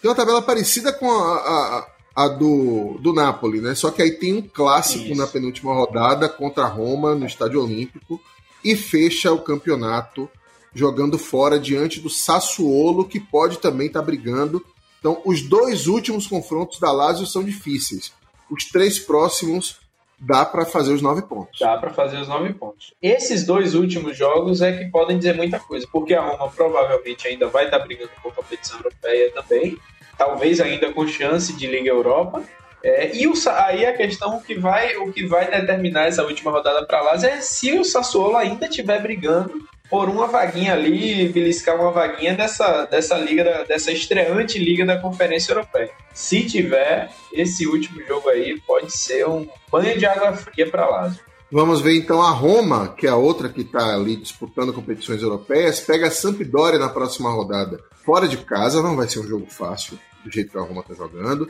[0.00, 1.86] Tem uma tabela parecida com a, a,
[2.16, 3.74] a do, do Napoli, né?
[3.74, 5.14] Só que aí tem um clássico Isso.
[5.14, 8.18] na penúltima rodada contra a Roma no Estádio Olímpico
[8.64, 10.26] e fecha o campeonato
[10.74, 14.64] jogando fora diante do Sassuolo, que pode também estar tá brigando.
[14.98, 18.12] Então, os dois últimos confrontos da Lazio são difíceis.
[18.50, 19.78] Os três próximos
[20.18, 21.58] dá para fazer os nove pontos.
[21.60, 22.94] Dá para fazer os nove pontos.
[23.02, 27.46] Esses dois últimos jogos é que podem dizer muita coisa, porque a Roma provavelmente ainda
[27.48, 29.76] vai estar tá brigando por competição europeia também
[30.16, 32.42] talvez ainda com chance de Liga Europa.
[32.82, 36.86] É, e o, aí a questão que vai, o que vai determinar essa última rodada
[36.86, 41.90] para lá é se o Sassuolo ainda estiver brigando por uma vaguinha ali, beliscar uma
[41.90, 45.90] vaguinha dessa, dessa liga, dessa estreante liga da Conferência Europeia.
[46.12, 51.14] Se tiver, esse último jogo aí pode ser um banho de água fria para lá.
[51.50, 55.78] Vamos ver então a Roma, que é a outra que está ali disputando competições europeias,
[55.78, 57.78] pega a Sampdoria na próxima rodada.
[58.04, 60.94] Fora de casa, não vai ser um jogo fácil, do jeito que a Roma está
[60.94, 61.48] jogando.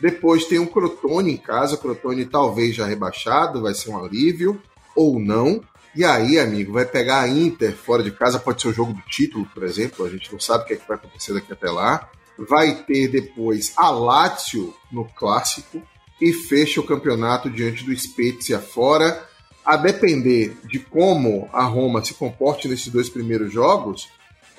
[0.00, 4.60] Depois tem um Crotone em casa, Crotone talvez já rebaixado, vai ser um alívio,
[4.96, 5.62] ou não.
[5.94, 9.00] E aí, amigo, vai pegar a Inter fora de casa, pode ser o jogo do
[9.02, 11.70] título, por exemplo, a gente não sabe o que, é que vai acontecer daqui até
[11.70, 12.10] lá.
[12.36, 15.80] Vai ter depois a Lazio no clássico
[16.20, 19.24] e fecha o campeonato diante do Spezia fora
[19.66, 24.08] a depender de como a Roma se comporte nesses dois primeiros jogos,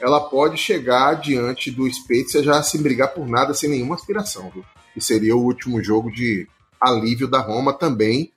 [0.01, 4.65] ela pode chegar diante do Spezia já sem brigar por nada, sem nenhuma aspiração, viu?
[4.93, 6.45] que seria o último jogo de
[6.79, 8.33] alívio da Roma também.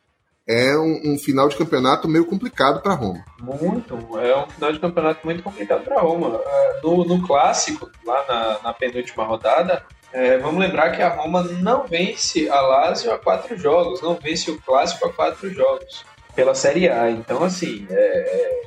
[0.47, 3.25] É um, um final de campeonato meio complicado para Roma.
[3.41, 6.41] Muito, é um final de campeonato muito complicado para Roma.
[6.45, 11.43] É, no, no, clássico, lá na, na penúltima rodada, é, vamos lembrar que a Roma
[11.43, 16.05] não vence a Lazio a quatro jogos, não vence o clássico a quatro jogos
[16.41, 17.11] pela Série A.
[17.11, 18.63] Então, assim, é, é,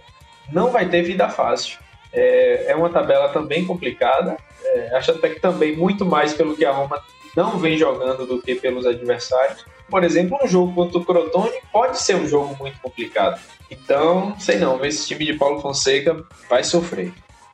[0.51, 1.79] não vai ter vida fácil.
[2.13, 4.37] É, é uma tabela também complicada.
[4.63, 7.01] É, acho até que também muito mais pelo que a Roma
[7.35, 9.65] não vem jogando do que pelos adversários.
[9.89, 13.41] Por exemplo, um jogo contra o Crotone pode ser um jogo muito complicado.
[13.71, 17.11] Então, sei não, esse time de Paulo Fonseca vai sofrer.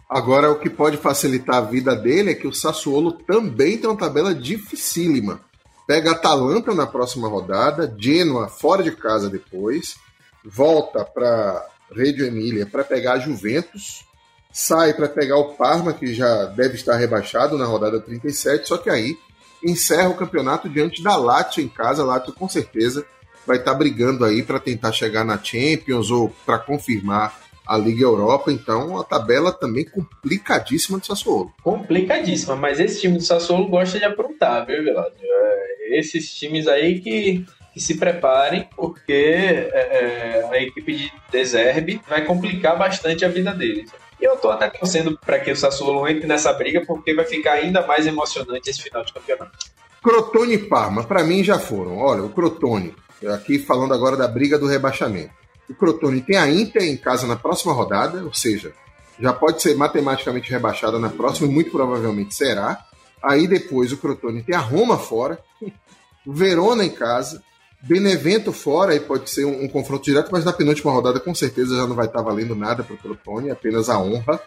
[0.10, 3.98] Agora, o que pode facilitar a vida dele é que o Sassuolo também tem uma
[3.98, 5.40] tabela dificílima.
[5.88, 9.96] Pega Atalanta na próxima rodada, Genoa fora de casa depois,
[10.44, 14.06] volta para Reggio Emília para pegar a Juventus,
[14.52, 18.90] sai para pegar o Parma, que já deve estar rebaixado na rodada 37, só que
[18.90, 19.18] aí
[19.64, 22.02] encerra o campeonato diante da Lazio em casa.
[22.02, 23.06] A Lazio com certeza
[23.46, 28.52] vai estar brigando aí para tentar chegar na Champions ou para confirmar a Liga Europa,
[28.52, 31.54] então a tabela também complicadíssima do Sassuolo.
[31.62, 35.14] Complicadíssima, mas esse time do Sassuolo gosta de aprontar, viu, Velasco?
[35.22, 37.46] É, esses times aí que,
[37.80, 43.54] que se preparem, porque é, é, a equipe de Deserbe vai complicar bastante a vida
[43.54, 43.90] deles.
[44.20, 47.54] E eu tô até torcendo para que o Sassuolo entre nessa briga, porque vai ficar
[47.54, 49.58] ainda mais emocionante esse final de campeonato.
[50.04, 51.98] Crotone e Parma, para mim já foram.
[51.98, 52.94] Olha, o Crotone,
[53.34, 55.32] aqui falando agora da briga do rebaixamento.
[55.70, 58.74] O Crotone tem a Inter em casa na próxima rodada, ou seja,
[59.18, 62.78] já pode ser matematicamente rebaixada na próxima e muito provavelmente será.
[63.24, 65.40] Aí depois o Crotone tem a Roma fora,
[66.28, 67.42] o Verona em casa,
[67.82, 71.78] Benevento fora, e pode ser um, um, confronto direto, mas na penúltima rodada com certeza
[71.78, 74.40] já não vai estar valendo nada para o Crotone, apenas a honra.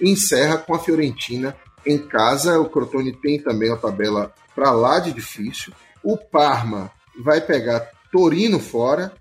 [0.00, 2.58] E encerra com a Fiorentina em casa.
[2.58, 5.72] O Crotone tem também a tabela para lá de difícil.
[6.02, 6.90] O Parma
[7.22, 9.12] vai pegar Torino fora,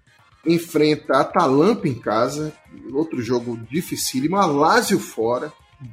[0.45, 2.53] enfrenta Atalanta em casa,
[2.93, 5.51] outro jogo dificílimo, a Lazio fora,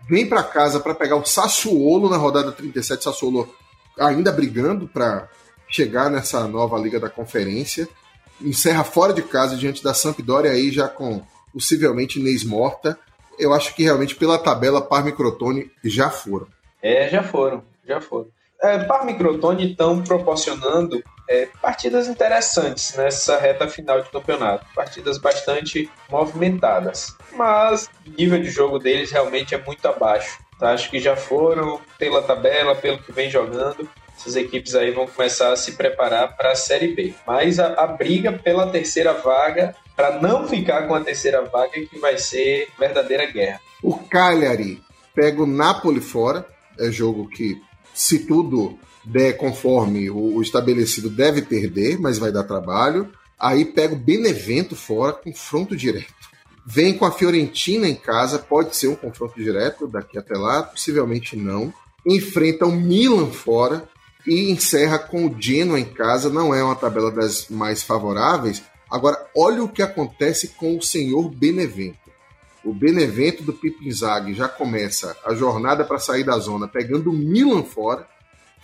[0.08, 3.52] vem para casa para pegar o Sassuolo na rodada 37, Sassuolo
[3.98, 5.28] ainda brigando para
[5.68, 7.88] chegar nessa nova liga da conferência,
[8.40, 11.22] encerra fora de casa diante da Sampdoria aí já com
[11.52, 12.98] possivelmente Inês morta.
[13.38, 16.46] Eu acho que realmente pela tabela Parma e Crotone já foram.
[16.82, 18.28] É, já foram, já foram.
[18.62, 24.66] É, Parma e Crotone estão proporcionando é, partidas interessantes nessa reta final de campeonato.
[24.74, 27.16] Partidas bastante movimentadas.
[27.32, 30.38] Mas o nível de jogo deles realmente é muito abaixo.
[30.58, 30.72] Tá?
[30.72, 33.88] Acho que já foram pela tabela, pelo que vem jogando.
[34.24, 37.12] Essas equipes aí vão começar a se preparar para a Série B.
[37.26, 41.84] Mas a, a briga pela terceira vaga, para não ficar com a terceira vaga, é
[41.84, 43.60] que vai ser verdadeira guerra.
[43.82, 44.82] O Cagliari
[45.14, 46.46] pega o Napoli fora.
[46.78, 47.60] É jogo que,
[47.92, 53.12] se tudo der conforme o, estabelecido deve perder, mas vai dar trabalho.
[53.38, 56.14] Aí pega o Benevento fora, confronto direto.
[56.66, 61.36] Vem com a Fiorentina em casa, pode ser um confronto direto daqui até lá, possivelmente
[61.36, 61.70] não.
[62.06, 63.86] Enfrenta o Milan fora
[64.26, 66.30] e encerra com o Genoa em casa.
[66.30, 68.62] Não é uma tabela das mais favoráveis.
[68.90, 71.98] Agora, olha o que acontece com o senhor Benevento.
[72.64, 77.62] O Benevento do Pipinzag já começa a jornada para sair da zona pegando o Milan
[77.62, 78.08] fora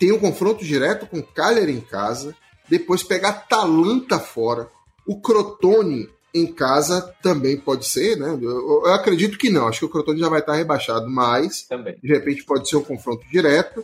[0.01, 2.35] tem um confronto direto com o Cagliari em casa,
[2.67, 4.67] depois pegar Atalanta fora,
[5.05, 8.35] o Crotone em casa também pode ser, né?
[8.41, 11.95] Eu, eu, acredito que não, acho que o Crotone já vai estar rebaixado, mas também.
[12.01, 13.83] de repente pode ser um confronto direto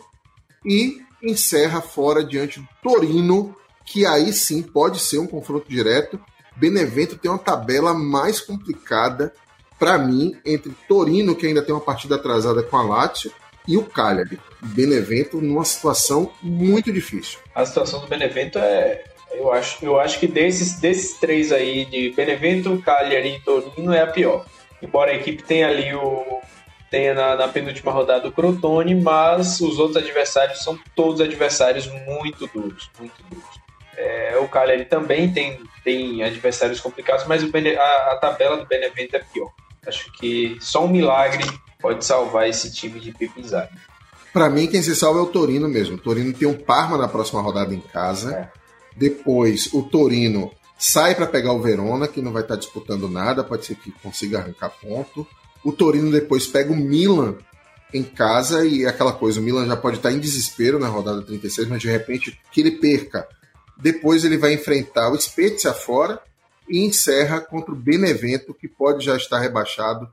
[0.66, 3.54] e encerra fora diante do Torino,
[3.84, 6.20] que aí sim pode ser um confronto direto.
[6.56, 9.32] Benevento tem uma tabela mais complicada
[9.78, 13.32] para mim entre Torino, que ainda tem uma partida atrasada com a Lazio,
[13.66, 14.40] e o Cagliari.
[14.60, 17.38] Benevento numa situação muito difícil.
[17.54, 19.04] A situação do Benevento é.
[19.30, 24.00] Eu acho, eu acho que desses, desses três aí, de Benevento, Cagliari e Torino, é
[24.00, 24.46] a pior.
[24.82, 26.40] Embora a equipe tenha ali o.
[26.90, 32.46] tenha na, na penúltima rodada o Crotone, mas os outros adversários são todos adversários muito
[32.46, 32.90] duros.
[32.98, 33.58] Muito duros.
[33.96, 38.66] É, o Cagliari também tem, tem adversários complicados, mas o Bene, a, a tabela do
[38.66, 39.50] Benevento é pior.
[39.86, 41.44] Acho que só um milagre
[41.80, 43.76] pode salvar esse time de Pipinzaghi.
[44.32, 45.96] Para mim, quem se salva é o Torino mesmo.
[45.96, 48.34] O Torino tem um Parma na próxima rodada em casa.
[48.34, 48.58] É.
[48.96, 53.42] Depois, o Torino sai para pegar o Verona, que não vai estar tá disputando nada,
[53.42, 55.26] pode ser que consiga arrancar ponto.
[55.64, 57.36] O Torino depois pega o Milan
[57.92, 61.68] em casa e aquela coisa, o Milan já pode estar em desespero na rodada 36,
[61.68, 63.26] mas de repente que ele perca.
[63.76, 66.20] Depois ele vai enfrentar o Spezia fora
[66.68, 70.08] e encerra contra o Benevento, que pode já estar rebaixado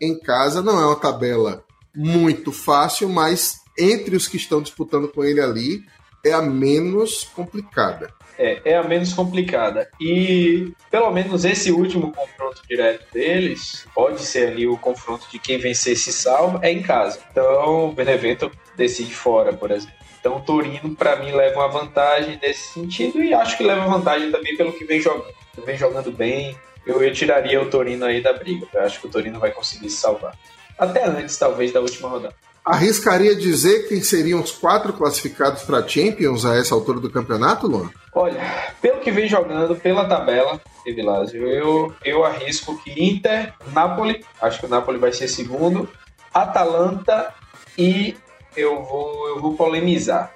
[0.00, 0.62] em casa.
[0.62, 1.62] Não é uma tabela
[1.94, 5.84] muito fácil, mas entre os que estão disputando com ele ali,
[6.24, 8.12] é a menos complicada.
[8.42, 9.90] É, é a menos complicada.
[10.00, 15.58] E pelo menos esse último confronto direto deles pode ser ali o confronto de quem
[15.58, 17.20] vencer se salva, é em casa.
[17.30, 19.94] Então o Benevento decide fora, por exemplo.
[20.18, 24.30] Então o Torino, para mim, leva uma vantagem nesse sentido e acho que leva vantagem
[24.30, 25.34] também pelo que vem jogando.
[25.66, 28.66] Vem jogando bem, eu, eu tiraria o Torino aí da briga.
[28.72, 30.34] Eu acho que o Torino vai conseguir se salvar.
[30.78, 32.34] Até antes, talvez, da última rodada.
[32.64, 37.90] Arriscaria dizer quem seriam os quatro classificados para Champions a essa altura do campeonato, Luan?
[38.14, 38.40] Olha,
[38.82, 44.66] pelo que vem jogando, pela tabela, Evilásio, eu, eu arrisco que Inter, Napoli, acho que
[44.66, 45.88] o Napoli vai ser segundo,
[46.32, 47.34] Atalanta
[47.78, 48.16] e
[48.56, 50.34] eu vou, eu vou polemizar.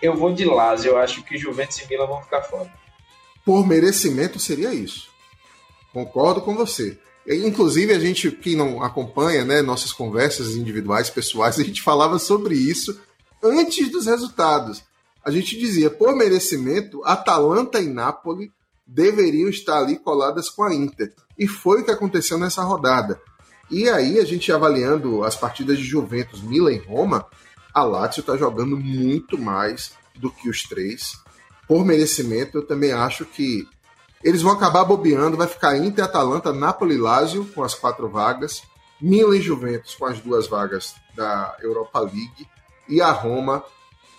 [0.00, 2.70] Eu vou de Lazio, eu acho que Juventus e Milan vão ficar fora.
[3.44, 5.08] Por merecimento seria isso.
[5.92, 6.98] Concordo com você.
[7.28, 12.54] Inclusive, a gente, quem não acompanha né, nossas conversas individuais, pessoais, a gente falava sobre
[12.54, 12.98] isso
[13.42, 14.82] antes dos resultados.
[15.24, 18.50] A gente dizia, por merecimento, Atalanta e Nápoles
[18.86, 21.12] deveriam estar ali coladas com a Inter.
[21.36, 23.20] E foi o que aconteceu nessa rodada.
[23.68, 27.26] E aí, a gente avaliando as partidas de Juventus, Milan e Roma,
[27.74, 31.18] a Lazio está jogando muito mais do que os três.
[31.66, 33.66] Por merecimento, eu também acho que
[34.26, 38.64] eles vão acabar bobeando, vai ficar Inter, Atalanta, Napoli Lazio com as quatro vagas,
[39.00, 42.48] Milan e Juventus com as duas vagas da Europa League
[42.88, 43.62] e a Roma,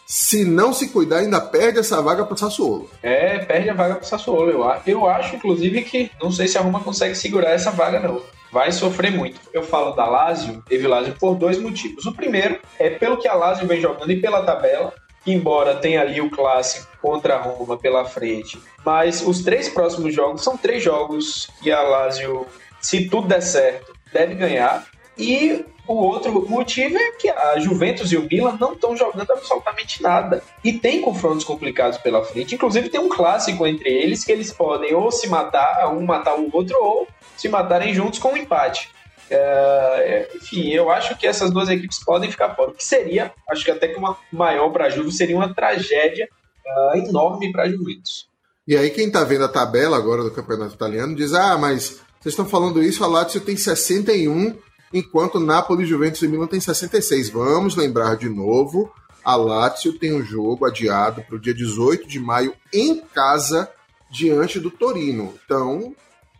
[0.06, 2.90] se não se cuidar, ainda perde essa vaga para o Sassuolo.
[3.04, 4.50] É, perde a vaga para o Sassuolo.
[4.50, 8.22] Eu, eu acho, inclusive, que não sei se a Roma consegue segurar essa vaga, não.
[8.50, 9.42] Vai sofrer muito.
[9.52, 12.06] Eu falo da Lazio, teve Lazio por dois motivos.
[12.06, 14.94] O primeiro é pelo que a Lazio vem jogando e pela tabela
[15.32, 18.60] embora tenha ali o clássico contra a Roma pela frente.
[18.86, 22.46] Mas os três próximos jogos são três jogos que a Lazio,
[22.80, 24.86] se tudo der certo, deve ganhar.
[25.18, 30.04] E o outro motivo é que a Juventus e o Milan não estão jogando absolutamente
[30.04, 30.44] nada.
[30.64, 32.56] E tem confrontos complicados pela frente.
[32.56, 36.50] Inclusive tem um clássico entre eles que eles podem ou se matar, um matar o
[36.52, 37.08] outro, ou
[37.38, 38.92] se matarem juntos com um empate.
[39.30, 42.72] É, enfim, eu acho que essas duas equipes podem ficar fora.
[42.72, 46.30] O que seria, acho que até que uma maior para a Juve seria uma tragédia
[46.66, 48.28] uh, enorme para a Juventus.
[48.68, 52.34] E aí quem está vendo a tabela agora do Campeonato Italiano diz: "Ah, mas vocês
[52.34, 54.58] estão falando isso, a Lazio tem 61
[54.94, 57.30] enquanto Napoli, Juventus e Milan tem 66.
[57.30, 58.92] Vamos lembrar de novo,
[59.24, 63.70] a Lazio tem um jogo adiado para o dia 18 de maio em casa
[64.10, 65.34] diante do Torino.
[65.46, 65.96] Então,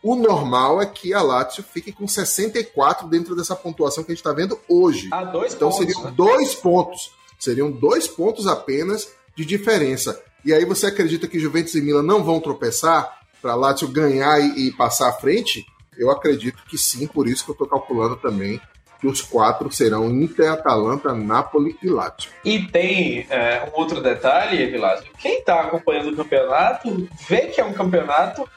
[0.08, 4.22] o normal é que a Lazio fique com 64 dentro dessa pontuação que a gente
[4.22, 5.10] está vendo hoje.
[5.12, 6.14] Ah, dois então pontos, seriam né?
[6.16, 7.12] dois pontos.
[7.38, 10.22] Seriam dois pontos apenas de diferença.
[10.46, 14.40] E aí você acredita que Juventus e Milan não vão tropeçar para a Lazio ganhar
[14.40, 15.66] e, e passar à frente?
[15.98, 18.62] Eu acredito que sim, por isso que eu estou calculando também
[19.00, 22.32] que os quatro serão Inter, Atalanta, Napoli e Lazio.
[22.44, 25.12] E tem é, um outro detalhe, Vilásio.
[25.20, 28.48] Quem está acompanhando o campeonato vê que é um campeonato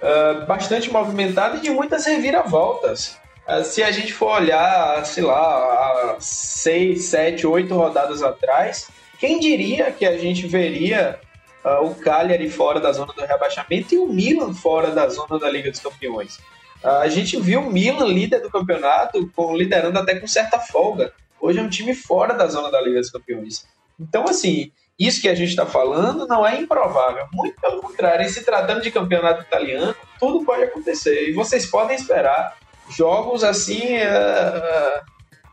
[0.00, 3.18] uh, bastante movimentado e de muitas reviravoltas.
[3.46, 8.88] Uh, se a gente for olhar, sei lá, seis, sete, oito rodadas atrás,
[9.18, 11.18] quem diria que a gente veria
[11.64, 15.50] uh, o Cagliari fora da zona do rebaixamento e o Milan fora da zona da
[15.50, 16.38] Liga dos Campeões?
[16.82, 21.14] A gente viu o Milan líder do campeonato, com, liderando até com certa folga.
[21.40, 23.64] Hoje é um time fora da zona da Liga dos Campeões.
[23.98, 27.26] Então, assim, isso que a gente está falando não é improvável.
[27.32, 31.28] Muito pelo contrário, e se tratando de campeonato italiano, tudo pode acontecer.
[31.28, 32.56] E vocês podem esperar
[32.88, 35.04] jogos assim uh,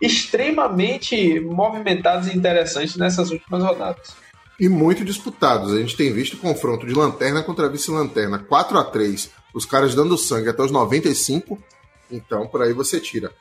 [0.01, 4.15] extremamente movimentados e interessantes nessas últimas rodadas.
[4.59, 5.73] E muito disputados.
[5.73, 10.17] A gente tem visto confronto de lanterna contra vice-lanterna, 4 a 3 os caras dando
[10.17, 11.61] sangue até os 95.
[12.09, 13.31] Então, por aí você tira.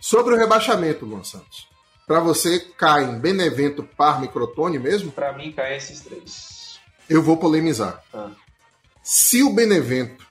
[0.00, 1.68] Sobre o rebaixamento, Luan Santos.
[2.10, 5.12] Para você, caem Benevento, Parma e Crotone mesmo?
[5.12, 6.80] Para mim, caem esses três.
[7.08, 8.02] Eu vou polemizar.
[8.12, 8.32] Ah.
[9.00, 10.26] Se o Benevento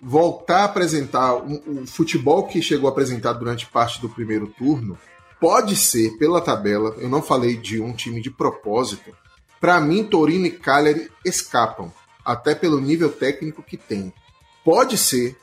[0.00, 4.98] voltar a apresentar o, o futebol que chegou a apresentar durante parte do primeiro turno,
[5.38, 9.14] pode ser, pela tabela, eu não falei de um time de propósito,
[9.60, 11.92] para mim, Torino e Cagliari escapam,
[12.24, 14.10] até pelo nível técnico que tem.
[14.64, 15.36] Pode ser,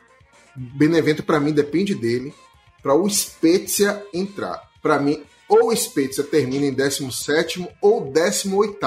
[0.56, 2.34] Benevento para mim depende dele,
[2.82, 4.68] para o Spezia entrar.
[4.82, 8.78] Para mim, ou o Spezia termina em 17 ou 18.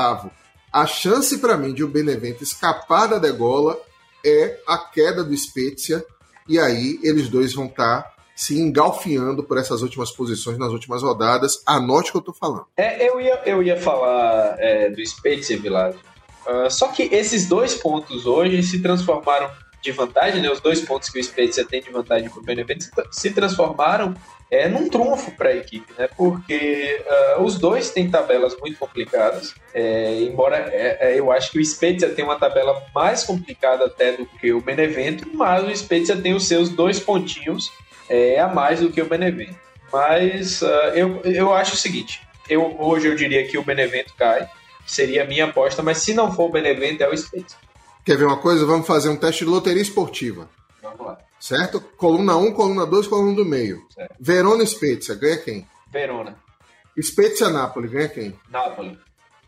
[0.73, 3.79] A chance para mim de o Benevento escapar da degola
[4.25, 6.05] é a queda do Spezia,
[6.49, 11.03] e aí eles dois vão estar tá se engalfiando por essas últimas posições nas últimas
[11.03, 11.63] rodadas.
[11.67, 12.67] Anote o que eu tô falando.
[12.77, 15.99] É, eu, ia, eu ia falar é, do Spezia, Village.
[16.47, 19.51] Uh, só que esses dois pontos hoje se transformaram
[19.83, 22.87] de vantagem, né, os dois pontos que o Spezia tem de vantagem para o Benevento
[23.11, 24.15] se transformaram
[24.51, 26.09] é, num trunfo para a equipe, né?
[26.17, 27.01] Porque
[27.39, 29.55] uh, os dois têm tabelas muito complicadas.
[29.73, 34.13] É, embora é, é, eu acho que o Spezia tem uma tabela mais complicada até
[34.13, 37.71] do que o Benevento, mas o Spezia tem os seus dois pontinhos
[38.09, 39.57] é, a mais do que o Benevento.
[39.93, 44.49] Mas uh, eu, eu acho o seguinte: eu, hoje eu diria que o Benevento cai,
[44.85, 47.57] seria a minha aposta, mas se não for o Benevento, é o Spezia.
[48.11, 48.67] Quer ver uma coisa?
[48.67, 50.51] Vamos fazer um teste de loteria esportiva.
[50.83, 51.17] Vamos lá.
[51.39, 51.81] Certo?
[51.97, 53.87] Coluna 1, coluna 2, coluna do meio.
[53.95, 54.17] Certo.
[54.19, 55.65] Verona Spezia, ganha quem?
[55.93, 56.37] Verona.
[57.01, 58.35] Spezia Napoli, ganha quem?
[58.51, 58.99] Napoli.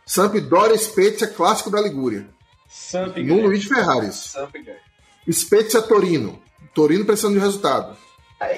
[0.06, 2.24] Sampdoria Spezia, clássico da Ligúria.
[2.68, 3.42] Samp No ganha.
[3.48, 4.14] Luiz Ferraris.
[4.14, 4.78] Samp ganha.
[5.28, 6.40] Spezia Torino.
[6.72, 7.96] Torino precisando de resultado.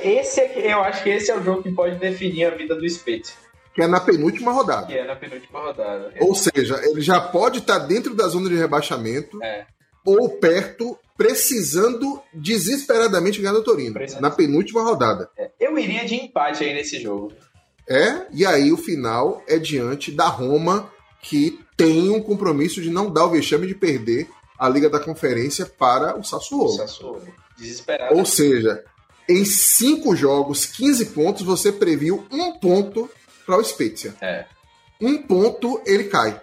[0.02, 2.86] Esse é, eu acho que esse é o jogo que pode definir a vida do
[2.90, 3.32] Spezia,
[3.74, 4.86] Que é na penúltima rodada.
[4.86, 6.12] que é na penúltima rodada.
[6.20, 9.64] Ou seja, ele já pode estar dentro da zona de rebaixamento É.
[10.04, 13.98] ou perto, precisando desesperadamente ganhar do Torino.
[14.20, 15.30] Na penúltima rodada.
[15.36, 15.50] É.
[15.60, 17.32] Eu iria de empate aí nesse jogo.
[17.88, 20.90] É, e aí o final é diante da Roma,
[21.22, 24.28] que tem um compromisso de não dar o vexame de perder
[24.58, 26.76] a Liga da Conferência para o Sassuolo.
[26.76, 27.22] Sassuolo.
[27.58, 28.16] Desesperado.
[28.16, 28.82] Ou seja,
[29.28, 33.10] em cinco jogos, 15 pontos, você previu um ponto
[33.44, 34.14] para o Spezia.
[34.20, 34.46] É.
[35.00, 36.40] Um ponto, ele cai.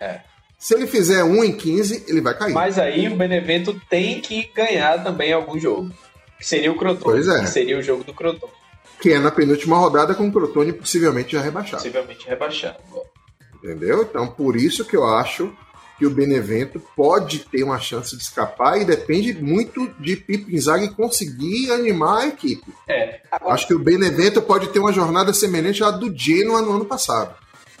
[0.00, 0.22] É.
[0.58, 2.52] Se ele fizer um em 15, ele vai cair.
[2.52, 5.90] Mas aí o Benevento tem que ganhar também algum jogo.
[6.36, 7.14] Que seria o Crotone.
[7.14, 7.40] Pois é.
[7.40, 8.52] Que seria o jogo do Crotone.
[9.00, 11.82] Que é na penúltima rodada com o Crotone possivelmente já rebaixado.
[11.82, 12.78] Possivelmente rebaixado.
[13.62, 14.02] Entendeu?
[14.02, 15.52] Então, por isso que eu acho
[15.98, 20.90] que o Benevento pode ter uma chance de escapar e depende muito de Pipo Inzaghi
[20.90, 22.72] conseguir animar a equipe.
[22.88, 23.20] É.
[23.30, 26.84] Agora, Acho que o Benevento pode ter uma jornada semelhante à do Genoa no ano
[26.84, 27.34] passado.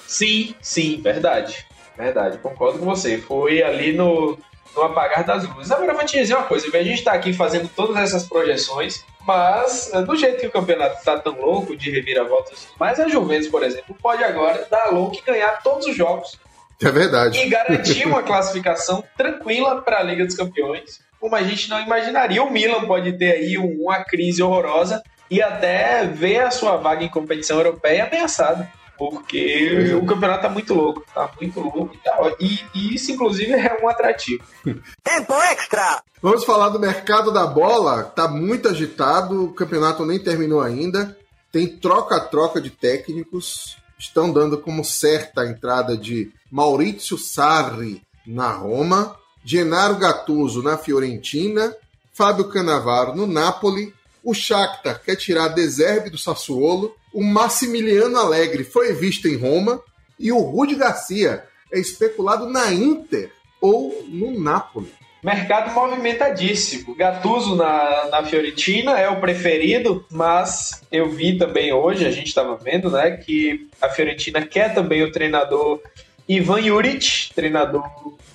[0.06, 1.64] sim, sim, verdade.
[1.98, 3.18] Verdade, concordo com você.
[3.18, 4.38] Foi ali no,
[4.74, 5.72] no apagar das luzes.
[5.72, 9.04] Agora eu vou te dizer uma coisa, a gente está aqui fazendo todas essas projeções,
[9.26, 13.64] mas do jeito que o campeonato está tão louco de reviravoltas, mas a Juventus, por
[13.64, 16.38] exemplo, pode agora dar louco e ganhar todos os jogos.
[16.80, 17.36] É verdade.
[17.40, 22.40] E garantir uma classificação tranquila para a Liga dos Campeões, como a gente não imaginaria.
[22.40, 27.08] O Milan pode ter aí uma crise horrorosa e até ver a sua vaga em
[27.08, 32.36] competição europeia ameaçada porque o campeonato tá muito louco, tá muito louco e tal.
[32.40, 34.44] E, e isso, inclusive, é um atrativo.
[35.02, 36.02] Tempo extra!
[36.20, 38.02] Vamos falar do mercado da bola.
[38.02, 41.16] Tá muito agitado, o campeonato nem terminou ainda.
[41.52, 43.78] Tem troca-troca de técnicos.
[43.96, 51.74] Estão dando como certa a entrada de Maurizio Sarri na Roma, Gennaro Gattuso na Fiorentina,
[52.12, 58.92] Fábio Canavaro no Napoli, o Shakhtar quer tirar Deserbe do Sassuolo, o Massimiliano Alegre foi
[58.92, 59.82] visto em Roma
[60.18, 63.30] e o Rudi Garcia é especulado na Inter
[63.60, 64.92] ou no Napoli.
[65.22, 66.94] Mercado movimentadíssimo.
[66.94, 72.56] Gattuso na, na Fiorentina é o preferido, mas eu vi também hoje, a gente estava
[72.56, 75.80] vendo, né, que a Fiorentina quer também o treinador
[76.28, 77.84] Ivan Juric, treinador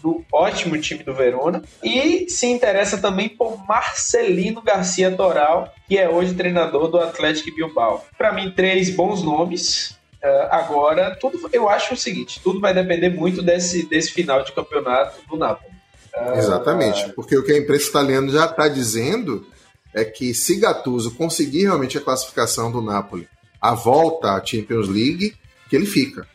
[0.01, 6.09] do ótimo time do Verona, e se interessa também por Marcelino Garcia Toral, que é
[6.09, 8.03] hoje treinador do Atlético Bilbao.
[8.17, 9.95] Para mim, três bons nomes.
[10.23, 14.53] Uh, agora, tudo, eu acho o seguinte: tudo vai depender muito desse, desse final de
[14.53, 15.73] campeonato do Napoli.
[16.15, 19.45] Uh, Exatamente, porque o que a imprensa italiana já está dizendo
[19.93, 23.27] é que se Gattuso conseguir realmente a classificação do Napoli,
[23.61, 25.35] a volta à Champions League,
[25.69, 26.25] que ele fica.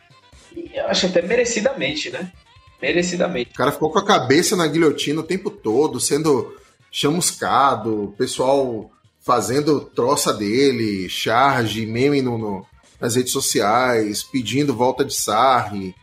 [0.72, 2.32] Eu acho até merecidamente, né?
[2.80, 3.50] Merecidamente.
[3.50, 6.56] O cara ficou com a cabeça na guilhotina o tempo todo, sendo
[6.90, 8.90] chamuscado, pessoal
[9.20, 12.66] fazendo troça dele, charge, meme no, no,
[12.98, 15.94] nas redes sociais, pedindo volta de Sarri,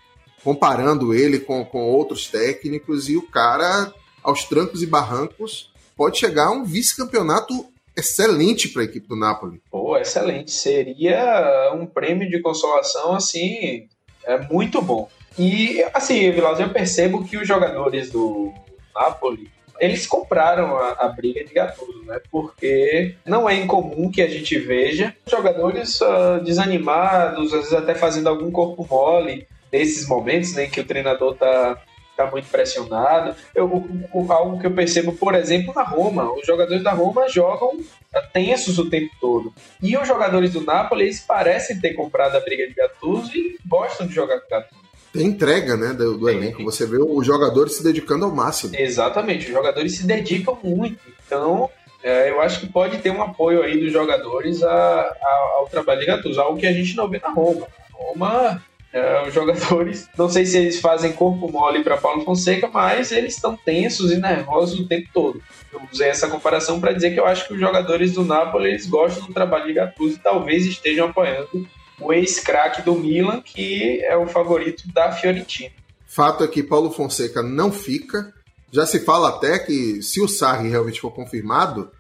[0.44, 3.92] comparando ele com, com outros técnicos, e o cara,
[4.22, 7.66] aos trancos e barrancos, pode chegar a um vice-campeonato
[7.98, 9.60] excelente para a equipe do Napoli.
[9.72, 10.52] Pô, excelente.
[10.52, 13.88] Seria um prêmio de consolação, assim,
[14.26, 15.10] é muito bom.
[15.38, 18.54] E, assim, Vilas, eu percebo que os jogadores do
[18.96, 19.50] Napoli,
[19.80, 22.20] eles compraram a, a briga de Gattuso, né?
[22.32, 28.30] Porque não é incomum que a gente veja jogadores uh, desanimados, às vezes até fazendo
[28.30, 31.78] algum corpo mole nesses momentos né, que o treinador tá,
[32.16, 33.36] tá muito pressionado.
[33.54, 33.84] Eu,
[34.30, 36.32] algo que eu percebo, por exemplo, na Roma.
[36.32, 37.78] Os jogadores da Roma jogam
[38.22, 39.54] tensos o tempo todo.
[39.82, 44.08] E os jogadores do Napoli, eles parecem ter comprado a briga de Gattuso e gostam
[44.08, 44.86] de jogar com Gattuso
[45.16, 46.62] tem entrega né, do, do elenco.
[46.66, 48.76] Você vê os jogadores se dedicando ao máximo.
[48.78, 51.00] Exatamente, os jogadores se dedicam muito.
[51.26, 51.70] Então,
[52.04, 56.02] é, eu acho que pode ter um apoio aí dos jogadores a, a, ao trabalho
[56.02, 57.66] de Gattuso, algo que a gente não vê na Roma.
[57.94, 58.64] Roma,
[58.96, 63.36] é, os jogadores, não sei se eles fazem corpo mole para Paulo Fonseca, mas eles
[63.36, 65.44] estão tensos e nervosos o tempo todo.
[65.74, 68.88] Eu usei essa comparação para dizer que eu acho que os jogadores do Napoli eles
[68.88, 71.68] gostam do trabalho de Gattuso e talvez estejam apoiando
[72.00, 75.72] o ex-craque do Milan, que é o favorito da Fiorentina.
[76.08, 78.34] Fato é que Paulo Fonseca não fica.
[78.72, 81.92] Já se fala até que, se o Sarri realmente for confirmado,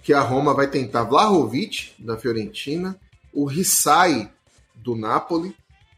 [0.00, 2.96] que a Roma vai tentar Vlahovic, da Fiorentina,
[3.32, 4.30] o Rissai,
[4.76, 5.52] do Napoli,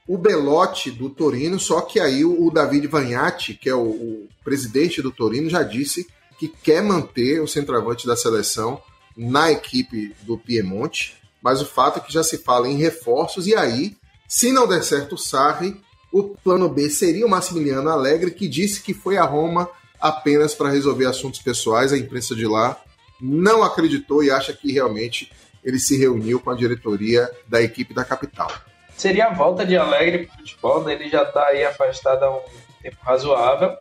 [0.08, 5.00] o Belotti, do Torino, só que aí o David Vagnatti, que é o, o presidente
[5.02, 8.80] do Torino, já disse que quer manter o centroavante da seleção
[9.16, 13.54] na equipe do Piemonte mas o fato é que já se fala em reforços, e
[13.54, 13.96] aí,
[14.26, 15.80] se não der certo o Sarri,
[16.12, 19.68] o plano B seria o Massimiliano Alegre, que disse que foi a Roma
[20.00, 21.92] apenas para resolver assuntos pessoais.
[21.92, 22.80] A imprensa de lá
[23.20, 25.30] não acreditou e acha que realmente
[25.62, 28.50] ele se reuniu com a diretoria da equipe da capital.
[28.98, 30.92] Seria a volta de Alegre para o futebol, né?
[30.92, 32.40] ele já está aí afastado há um
[32.82, 33.76] tempo razoável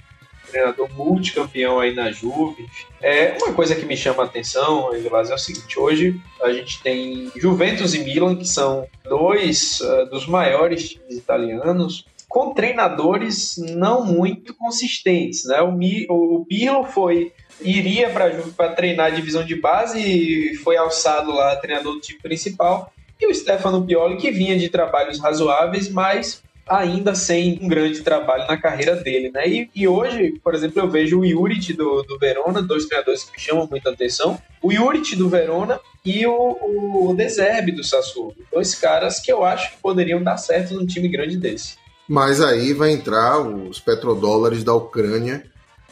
[0.48, 2.66] treinador multicampeão aí na Juve.
[3.02, 6.82] É uma coisa que me chama a atenção, Evilás, é o seguinte: hoje a gente
[6.82, 14.06] tem Juventus e Milan, que são dois uh, dos maiores times italianos, com treinadores não
[14.06, 15.46] muito consistentes.
[15.46, 15.62] Né?
[15.62, 21.32] O, Mi, o Pirlo foi iria para treinar a divisão de base e foi alçado
[21.32, 22.94] lá treinador do time principal.
[23.20, 28.46] E o Stefano Pioli, que vinha de trabalhos razoáveis, mas ainda sem um grande trabalho
[28.48, 29.48] na carreira dele, né?
[29.48, 33.32] E, e hoje, por exemplo, eu vejo o Juric do, do Verona, dois treinadores que
[33.32, 38.36] me chamam muita atenção, o Juric do Verona e o, o Deserbe do Sassuolo.
[38.52, 41.76] Dois caras que eu acho que poderiam dar certo num time grande desse.
[42.08, 45.44] Mas aí vai entrar os petrodólares da Ucrânia.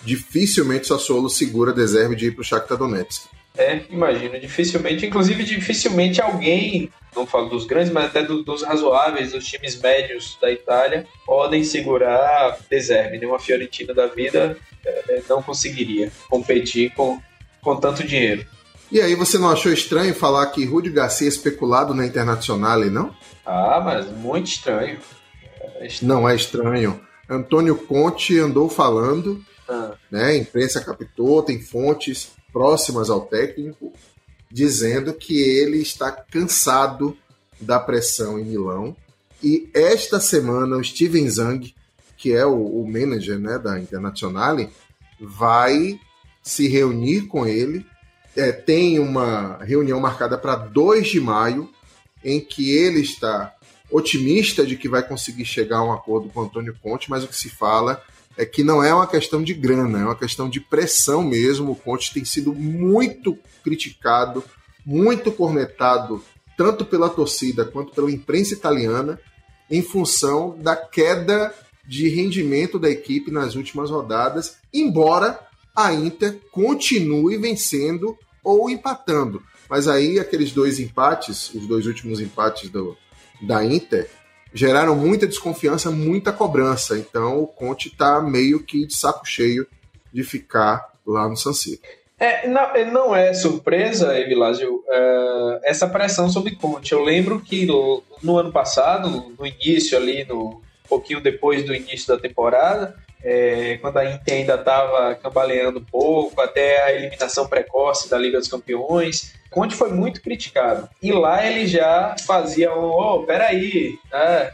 [0.03, 3.27] Dificilmente o Sassuolo segura Deserbe de ir para o Shakhtar Donetsk.
[3.57, 4.39] É, imagino.
[4.39, 9.79] Dificilmente, inclusive, dificilmente alguém, não falo dos grandes, mas até do, dos razoáveis, dos times
[9.79, 13.17] médios da Itália, podem segurar Deserve.
[13.17, 13.25] Né?
[13.25, 17.19] Uma Fiorentina da vida é, não conseguiria competir com,
[17.61, 18.45] com tanto dinheiro.
[18.91, 23.15] E aí, você não achou estranho falar que Rudi Garcia é especulado na Internacional, não?
[23.45, 24.99] Ah, mas muito estranho.
[25.79, 26.13] É estranho.
[26.13, 27.01] Não é estranho.
[27.27, 29.93] Antônio Conte andou falando, ah.
[30.11, 30.25] né?
[30.25, 33.91] A imprensa captou, tem fontes próximas ao técnico,
[34.49, 37.17] dizendo que ele está cansado
[37.59, 38.95] da pressão em Milão.
[39.43, 41.75] E esta semana o Steven Zang,
[42.15, 44.69] que é o, o manager né, da Internazionale,
[45.19, 45.99] vai
[46.41, 47.85] se reunir com ele.
[48.37, 51.69] É, tem uma reunião marcada para 2 de maio,
[52.23, 53.53] em que ele está
[53.91, 57.27] otimista de que vai conseguir chegar a um acordo com o Antônio Conte, mas o
[57.27, 58.01] que se fala
[58.37, 61.71] é que não é uma questão de grana, é uma questão de pressão mesmo.
[61.71, 64.43] O Conte tem sido muito criticado,
[64.85, 66.23] muito cornetado,
[66.57, 69.19] tanto pela torcida quanto pela imprensa italiana,
[69.69, 71.53] em função da queda
[71.87, 75.39] de rendimento da equipe nas últimas rodadas, embora
[75.75, 79.41] a Inter continue vencendo ou empatando.
[79.69, 82.95] Mas aí aqueles dois empates, os dois últimos empates do,
[83.41, 84.09] da Inter,
[84.55, 86.97] geraram muita desconfiança, muita cobrança.
[86.97, 89.67] Então o Conte está meio que de saco cheio
[90.13, 91.81] de ficar lá no San Siro.
[92.17, 96.93] É, não, é, não é surpresa, Evilásio, é, essa pressão sobre Conte.
[96.93, 102.07] Eu lembro que no, no, ano passado, no início ali, no pouquinho depois do início
[102.07, 108.09] da temporada, é, quando a Inter ainda estava cambaleando um pouco, até a eliminação precoce
[108.09, 110.89] da Liga dos Campeões, Conte foi muito criticado.
[111.01, 114.51] E lá ele já fazia um, oh, peraí, né?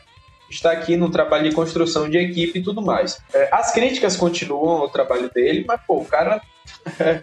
[0.49, 3.21] está aqui no trabalho de construção de equipe e tudo mais.
[3.33, 6.41] É, as críticas continuam ao trabalho dele, mas, pô, o cara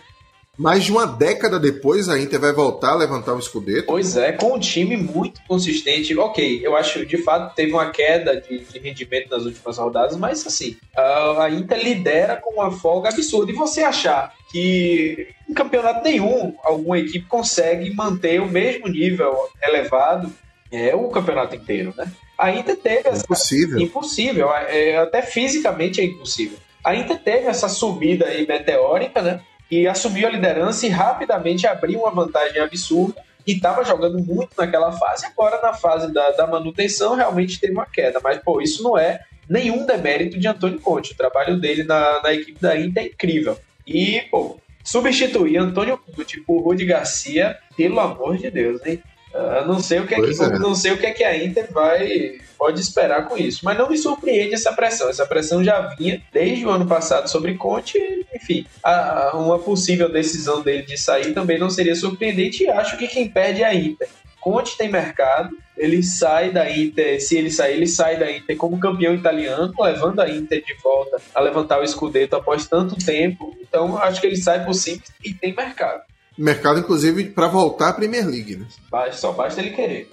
[0.59, 3.87] Mais de uma década depois, a Inter vai voltar a levantar o escudeto.
[3.87, 6.19] Pois é, com um time muito consistente.
[6.19, 10.45] Ok, eu acho de fato teve uma queda de, de rendimento nas últimas rodadas, mas
[10.45, 13.53] assim, a Inter lidera com uma folga absurda.
[13.53, 20.33] E você achar que em campeonato nenhum alguma equipe consegue manter o mesmo nível elevado
[20.73, 22.11] é o campeonato inteiro, né?
[22.37, 23.23] A Inter teve essa.
[23.23, 23.81] Impossível.
[23.81, 24.53] Impossível.
[24.53, 26.59] É, até fisicamente é impossível.
[26.85, 29.41] A Inter teve essa subida aí meteórica, né?
[29.71, 34.93] E assumiu a liderança e rapidamente abriu uma vantagem absurda e estava jogando muito naquela
[34.93, 35.27] fase.
[35.27, 38.21] Agora, na fase da, da, manutenção, realmente teve uma queda.
[38.23, 41.13] Mas, pô, isso não é nenhum demérito de Antônio Conte.
[41.13, 43.59] O trabalho dele na, na equipe da Inter é incrível.
[43.87, 49.03] E, pô, substituir Antônio Conte por Rudi Garcia, pelo amor de Deus, hein?
[49.39, 50.59] Uh, não sei o que é que, é.
[50.59, 53.89] não sei o que é que a Inter vai pode esperar com isso, mas não
[53.89, 55.09] me surpreende essa pressão.
[55.09, 57.99] Essa pressão já vinha desde o ano passado sobre Conte,
[58.35, 63.07] enfim, a, uma possível decisão dele de sair também não seria surpreendente e acho que
[63.07, 64.09] quem perde é a Inter.
[64.41, 68.81] Conte tem mercado, ele sai da Inter, se ele sair, ele sai da Inter como
[68.81, 73.57] campeão italiano, levando a Inter de volta a levantar o escudeto após tanto tempo.
[73.61, 76.03] Então, acho que ele sai por simples e tem mercado.
[76.39, 78.67] Mercado, inclusive, para voltar à Premier League, né?
[79.13, 80.11] Só basta ele querer.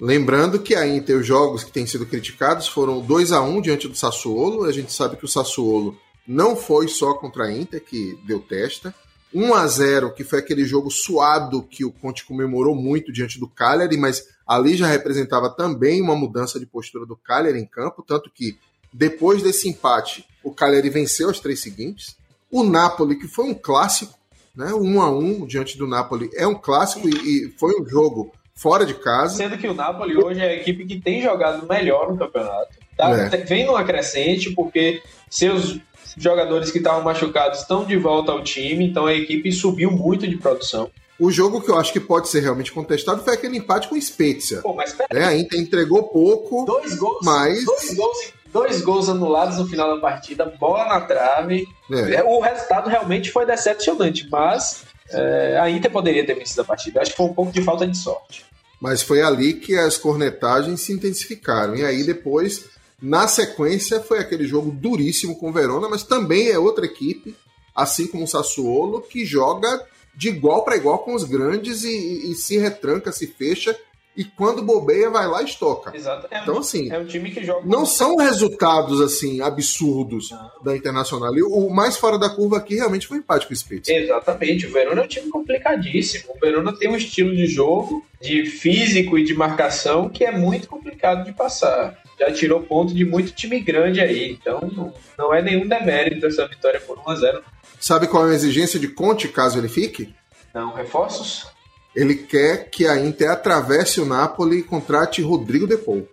[0.00, 3.86] Lembrando que a Inter, os jogos que têm sido criticados foram 2 a 1 diante
[3.86, 4.64] do Sassuolo.
[4.64, 5.96] A gente sabe que o Sassuolo
[6.26, 8.94] não foi só contra a Inter que deu testa.
[9.32, 13.46] 1 a 0 que foi aquele jogo suado que o Conte comemorou muito diante do
[13.46, 18.28] Cagliari, mas ali já representava também uma mudança de postura do Cagliari em campo, tanto
[18.28, 18.58] que
[18.92, 22.16] depois desse empate, o Cagliari venceu os três seguintes.
[22.50, 24.18] O Napoli, que foi um clássico,
[24.60, 24.72] né?
[24.74, 28.30] O 1 a 1 diante do Napoli é um clássico e, e foi um jogo
[28.54, 29.34] fora de casa.
[29.36, 32.68] Sendo que o Napoli hoje é a equipe que tem jogado melhor no campeonato.
[32.94, 33.10] Tá?
[33.10, 33.36] É.
[33.38, 35.80] Vem numa crescente porque seus
[36.18, 40.36] jogadores que estavam machucados estão de volta ao time, então a equipe subiu muito de
[40.36, 40.90] produção.
[41.18, 44.00] O jogo que eu acho que pode ser realmente contestado foi aquele empate com o
[44.00, 44.60] Spezia.
[44.60, 47.64] Pô, mas é, a Inter entregou pouco, dois gols, mas...
[47.64, 51.66] Dois gols, dois gols anulados no final da partida, bola na trave.
[51.90, 52.14] É.
[52.16, 52.24] é.
[52.24, 57.00] O resultado realmente foi decepcionante, mas é, a Inter poderia ter vencido a partida.
[57.00, 58.44] Acho que foi um pouco de falta de sorte.
[58.80, 61.76] Mas foi ali que as cornetagens se intensificaram.
[61.76, 62.66] E aí depois,
[63.00, 67.36] na sequência, foi aquele jogo duríssimo com o Verona, mas também é outra equipe,
[67.74, 69.84] assim como o Sassuolo, que joga
[70.14, 73.76] de igual para igual com os grandes e, e, se retranca, se fecha
[74.20, 75.96] e quando bobeia vai lá e estoca.
[75.96, 76.28] Exato.
[76.30, 77.62] É então, assim, é um time que joga.
[77.64, 80.28] Não são resultados assim absurdos
[80.62, 81.34] da Internacional.
[81.34, 83.98] E o mais fora da curva aqui realmente foi o empate com o Spezia.
[83.98, 84.66] Exatamente.
[84.66, 86.34] O Verona é um time complicadíssimo.
[86.36, 90.68] O Verona tem um estilo de jogo, de físico e de marcação que é muito
[90.68, 91.98] complicado de passar.
[92.18, 94.32] Já tirou ponto de muito time grande aí.
[94.32, 97.44] Então, não, não é nenhum demérito essa vitória por 1 a 0
[97.80, 100.14] Sabe qual é a exigência de Conte caso ele fique?
[100.52, 101.46] Não, reforços?
[101.94, 106.08] Ele quer que a Inter atravesse o Napoli e contrate Rodrigo Depou.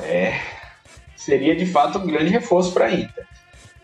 [0.00, 0.40] É,
[1.16, 3.26] seria de fato um grande reforço para a Inter.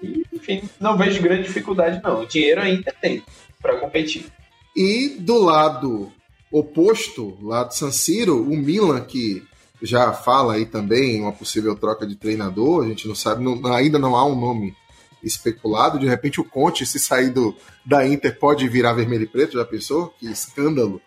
[0.03, 2.23] E, enfim, não vejo grande dificuldade não.
[2.23, 3.23] O dinheiro a Inter tem
[3.61, 4.27] para competir.
[4.75, 6.13] E do lado
[6.51, 9.43] oposto, lá do San Siro, o Milan que
[9.83, 13.99] já fala aí também uma possível troca de treinador, a gente não sabe, não, ainda
[13.99, 14.75] não há um nome
[15.23, 19.55] especulado, de repente o Conte, se sair do, da Inter, pode virar vermelho e preto,
[19.55, 20.15] já pensou?
[20.19, 21.01] Que escândalo.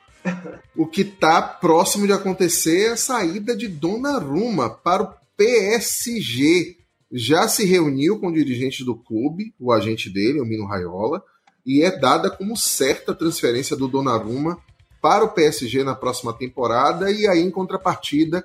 [0.75, 6.77] O que está próximo de acontecer é a saída de Donnarumma para o PSG.
[7.11, 11.23] Já se reuniu com dirigentes do clube, o agente dele, o Mino Raiola,
[11.65, 14.57] e é dada como certa a transferência do Donnarumma
[15.01, 18.43] para o PSG na próxima temporada, e aí em contrapartida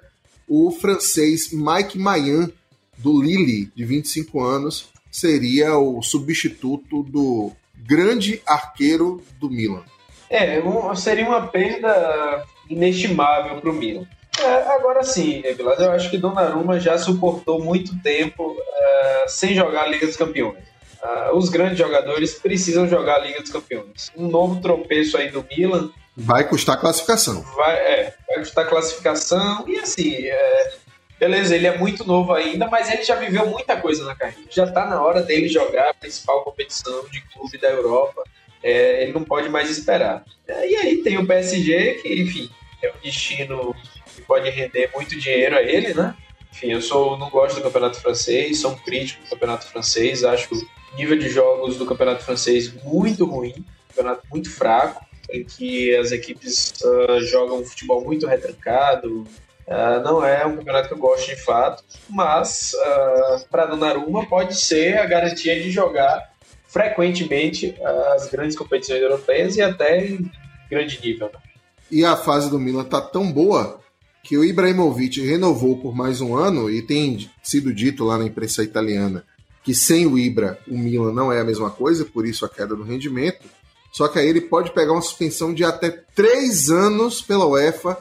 [0.49, 2.51] o francês Mike Mayan,
[2.99, 9.83] do Lille, de 25 anos, seria o substituto do grande arqueiro do Milan.
[10.33, 14.07] É, um, seria uma perda inestimável para o Milan.
[14.41, 19.83] É, agora sim, Vilas, eu acho que Donnarumma já suportou muito tempo uh, sem jogar
[19.83, 20.57] a Liga dos Campeões.
[21.03, 24.11] Uh, os grandes jogadores precisam jogar a Liga dos Campeões.
[24.17, 25.91] Um novo tropeço aí do Milan.
[26.17, 27.43] Vai custar classificação.
[27.55, 29.69] Vai, é, vai custar classificação.
[29.69, 30.73] E assim, é,
[31.21, 34.49] beleza, ele é muito novo ainda, mas ele já viveu muita coisa na carreira.
[34.49, 38.23] Já está na hora dele jogar a principal competição de clube da Europa.
[38.63, 40.25] É, ele não pode mais esperar.
[40.47, 42.51] É, e aí tem o PSG, que, enfim,
[42.83, 43.75] é um destino
[44.15, 46.15] que pode render muito dinheiro a ele, né?
[46.53, 50.55] Enfim, eu sou, não gosto do campeonato francês, sou um crítico do campeonato francês, acho
[50.55, 56.13] o nível de jogos do campeonato francês muito ruim, campeonato muito fraco, em que as
[56.13, 59.27] equipes uh, jogam um futebol muito retrancado,
[59.67, 64.61] Uh, não é um campeonato que eu gosto de fato, mas uh, para Donnarumma pode
[64.61, 66.32] ser a garantia de jogar
[66.73, 67.75] frequentemente
[68.15, 70.31] as grandes competições europeias e até em
[70.71, 71.31] grande nível.
[71.33, 71.41] Né?
[71.91, 73.81] E a fase do Milan tá tão boa
[74.23, 78.63] que o Ibrahimovic renovou por mais um ano e tem sido dito lá na imprensa
[78.63, 79.25] italiana
[79.63, 82.75] que sem o Ibra o Milan não é a mesma coisa, por isso a queda
[82.75, 83.49] do rendimento.
[83.93, 87.97] Só que aí ele pode pegar uma suspensão de até três anos pela UEFA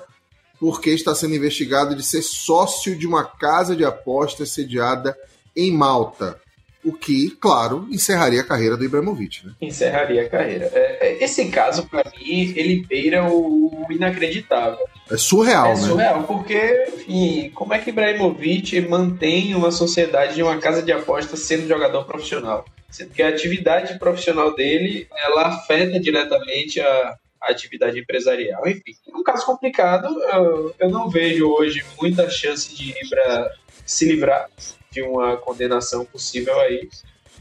[0.60, 5.18] porque está sendo investigado de ser sócio de uma casa de apostas sediada
[5.56, 6.40] em Malta.
[6.84, 9.46] O que, claro, encerraria a carreira do Ibrahimovic.
[9.46, 9.54] Né?
[9.62, 10.70] Encerraria a carreira.
[10.74, 14.86] É, é esse caso, para mim, ele beira o inacreditável.
[15.10, 15.82] É surreal, é né?
[15.82, 20.92] É surreal, porque, enfim, como é que Ibrahimovic mantém uma sociedade de uma casa de
[20.92, 22.66] apostas sendo jogador profissional?
[22.90, 28.68] Sendo que a atividade profissional dele, ela afeta diretamente a, a atividade empresarial.
[28.68, 30.08] Enfim, é um caso complicado.
[30.34, 33.52] Eu, eu não vejo hoje muita chance de Ibra
[33.86, 34.48] se livrar
[34.92, 36.90] de uma condenação possível aí.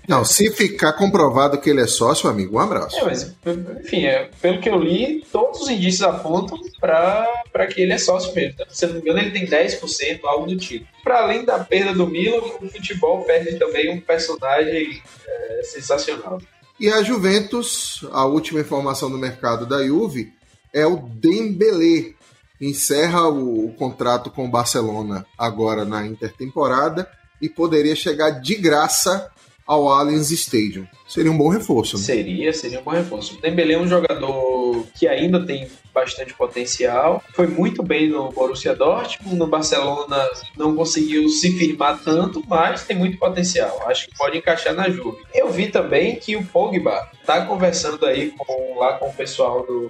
[0.09, 2.97] Não, se ficar comprovado que ele é sócio, amigo, um abraço.
[2.99, 3.35] É, mas,
[3.81, 8.35] enfim, é, pelo que eu li, todos os indícios apontam para que ele é sócio
[8.35, 8.65] mesmo.
[8.69, 10.87] Se não me engano, ele tem 10%, algo do tipo.
[11.05, 16.41] Para além da perda do Milan, o futebol perde também um personagem é, sensacional.
[16.79, 20.33] E a Juventus, a última informação do mercado da Juve,
[20.73, 22.15] é o Dembélé.
[22.61, 27.09] Encerra o, o contrato com o Barcelona agora na intertemporada
[27.41, 29.31] e poderia chegar de graça
[29.71, 30.85] ao Allianz Stadium.
[31.07, 31.97] Seria um bom reforço.
[31.97, 32.03] Né?
[32.03, 33.37] Seria, seria um bom reforço.
[33.37, 37.23] O Dembélé é um jogador que ainda tem bastante potencial.
[37.35, 42.97] Foi muito bem no Borussia Dortmund, no Barcelona não conseguiu se firmar tanto, mas tem
[42.97, 43.81] muito potencial.
[43.87, 45.19] Acho que pode encaixar na Juve.
[45.33, 49.89] Eu vi também que o Pogba está conversando aí com, lá com o pessoal do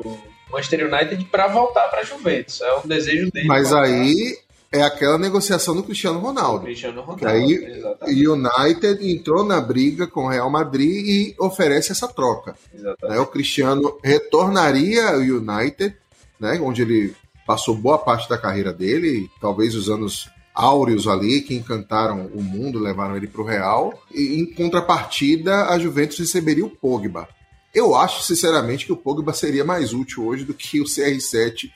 [0.51, 2.61] Manchester United para voltar para a Juventus.
[2.61, 3.47] É um desejo dele.
[3.47, 3.87] Mas voltar.
[3.87, 4.39] aí
[4.73, 6.65] é aquela negociação do Cristiano Ronaldo.
[6.65, 7.27] Cristiano Ronaldo.
[7.27, 12.55] aí o United entrou na briga com o Real Madrid e oferece essa troca.
[12.73, 13.19] Né?
[13.19, 15.97] O Cristiano retornaria ao United,
[16.39, 16.61] né?
[16.63, 22.27] onde ele passou boa parte da carreira dele, talvez os anos áureos ali que encantaram
[22.33, 24.01] o mundo, levaram ele para o Real.
[24.15, 27.29] E em contrapartida, a Juventus receberia o Pogba.
[27.75, 31.71] Eu acho, sinceramente, que o Pogba seria mais útil hoje do que o CR7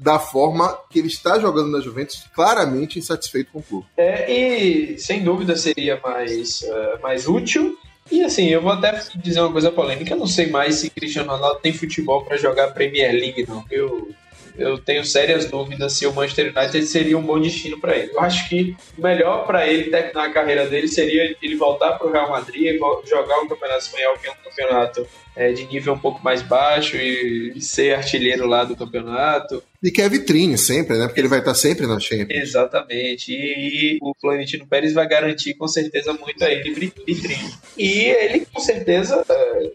[0.00, 3.86] da forma que ele está jogando na Juventus, claramente insatisfeito com o clube.
[3.98, 7.76] É, e sem dúvida seria mais, uh, mais útil.
[8.10, 11.30] E assim, eu vou até dizer uma coisa polêmica, eu não sei mais se Cristiano
[11.30, 13.62] Ronaldo tem futebol para jogar Premier League, não.
[13.70, 14.10] Eu,
[14.56, 18.12] eu tenho sérias dúvidas se o Manchester United seria um bom destino para ele.
[18.12, 22.06] Eu acho que o melhor para ele terminar a carreira dele seria ele voltar para
[22.06, 22.78] o Real Madrid,
[23.08, 26.96] jogar o Campeonato Espanhol, que é um campeonato é, de nível um pouco mais baixo
[26.96, 29.62] e, e, ser artilheiro lá do campeonato.
[29.82, 31.06] E que é vitrine sempre, né?
[31.06, 32.42] Porque ele vai estar sempre na Champions.
[32.42, 33.32] Exatamente.
[33.32, 37.54] E, e, o Florentino Pérez vai garantir com certeza muito a ele vitrine.
[37.78, 39.70] E ele com certeza é,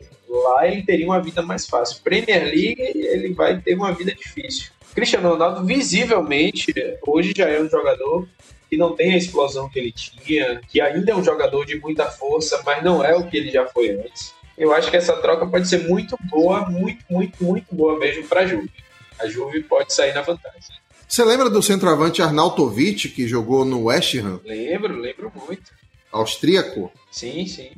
[0.45, 2.03] Lá ele teria uma vida mais fácil.
[2.03, 4.69] Premier League, ele vai ter uma vida difícil.
[4.93, 6.71] Cristiano Ronaldo, visivelmente,
[7.05, 8.27] hoje já é um jogador
[8.69, 12.05] que não tem a explosão que ele tinha, que ainda é um jogador de muita
[12.05, 14.33] força, mas não é o que ele já foi antes.
[14.57, 18.41] Eu acho que essa troca pode ser muito boa, muito, muito, muito boa mesmo para
[18.41, 18.71] a Juve.
[19.19, 20.61] A Juve pode sair na vantagem.
[21.07, 24.39] Você lembra do centroavante Arnautovic, que jogou no West Ham?
[24.45, 25.71] Lembro, lembro muito.
[26.11, 26.91] Austríaco?
[27.11, 27.71] Sim, sim.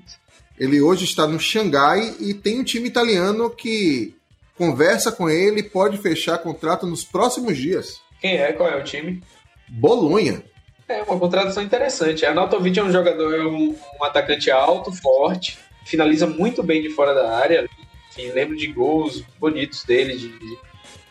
[0.59, 4.15] Ele hoje está no Xangai e tem um time italiano que
[4.57, 8.01] conversa com ele e pode fechar contrato nos próximos dias.
[8.19, 8.51] Quem é?
[8.51, 9.21] Qual é o time?
[9.67, 10.43] Bolonha.
[10.89, 12.25] É uma contratação interessante.
[12.25, 17.13] Arnautovic é um jogador, é um, um atacante alto, forte, finaliza muito bem de fora
[17.13, 17.69] da área.
[18.09, 20.39] Enfim, lembro de gols bonitos dele de,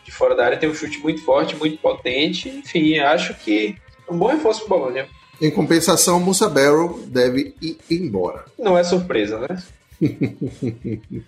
[0.03, 0.57] de fora da área.
[0.57, 2.49] Tem um chute muito forte, muito potente.
[2.49, 3.77] Enfim, acho que
[4.07, 5.07] é um bom reforço para o Bolonha.
[5.39, 8.45] Em compensação, Musa Barrow deve ir embora.
[8.57, 9.63] Não é surpresa, né?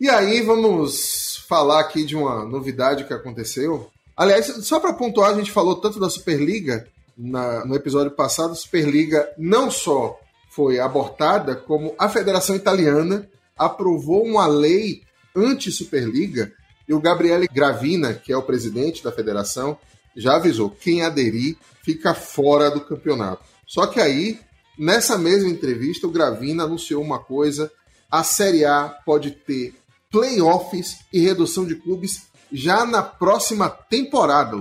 [0.00, 3.90] e aí, vamos falar aqui de uma novidade que aconteceu.
[4.16, 8.52] Aliás, só para pontuar, a gente falou tanto da Superliga na, no episódio passado.
[8.52, 10.18] A Superliga não só
[10.50, 15.02] foi abortada, como a Federação Italiana aprovou uma lei
[15.34, 16.52] anti-Superliga
[16.88, 19.76] e o Gabriele Gravina, que é o presidente da federação,
[20.16, 23.44] já avisou: quem aderir fica fora do campeonato.
[23.66, 24.38] Só que aí,
[24.78, 27.70] nessa mesma entrevista, o Gravina anunciou uma coisa:
[28.10, 29.74] a Série A pode ter
[30.10, 34.56] playoffs e redução de clubes já na próxima temporada.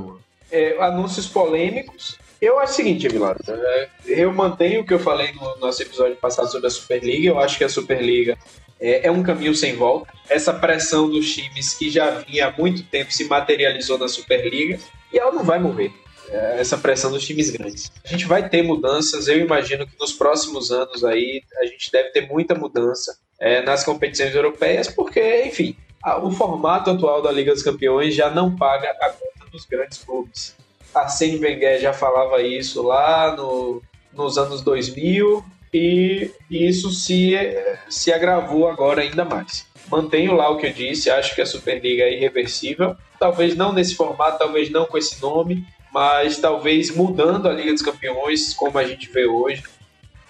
[0.52, 2.18] É, anúncios polêmicos.
[2.42, 6.16] Eu acho o seguinte, Vilado, é, eu mantenho o que eu falei no nosso episódio
[6.18, 7.30] passado sobre a Superliga.
[7.30, 8.38] Eu acho que a Superliga
[8.80, 10.14] é, é, um caminho sem volta.
[10.30, 14.80] Essa pressão dos times que já vinha há muito tempo se materializou na Superliga
[15.14, 15.92] e ela não vai morrer.
[16.30, 17.92] É, essa pressão dos times grandes.
[18.04, 22.10] A gente vai ter mudanças, eu imagino que nos próximos anos aí a gente deve
[22.10, 25.78] ter muita mudança é, nas competições europeias, porque, enfim,
[26.24, 30.56] o formato atual da Liga dos Campeões já não paga a conta dos grandes clubes.
[30.96, 33.82] Arsene Wenger já falava isso lá no,
[34.14, 35.44] nos anos 2000
[35.74, 37.34] e isso se,
[37.90, 39.66] se agravou agora ainda mais.
[39.90, 42.96] Mantenho lá o que eu disse, acho que a Superliga é irreversível.
[43.20, 47.82] Talvez não nesse formato, talvez não com esse nome, mas talvez mudando a Liga dos
[47.82, 49.64] Campeões, como a gente vê hoje.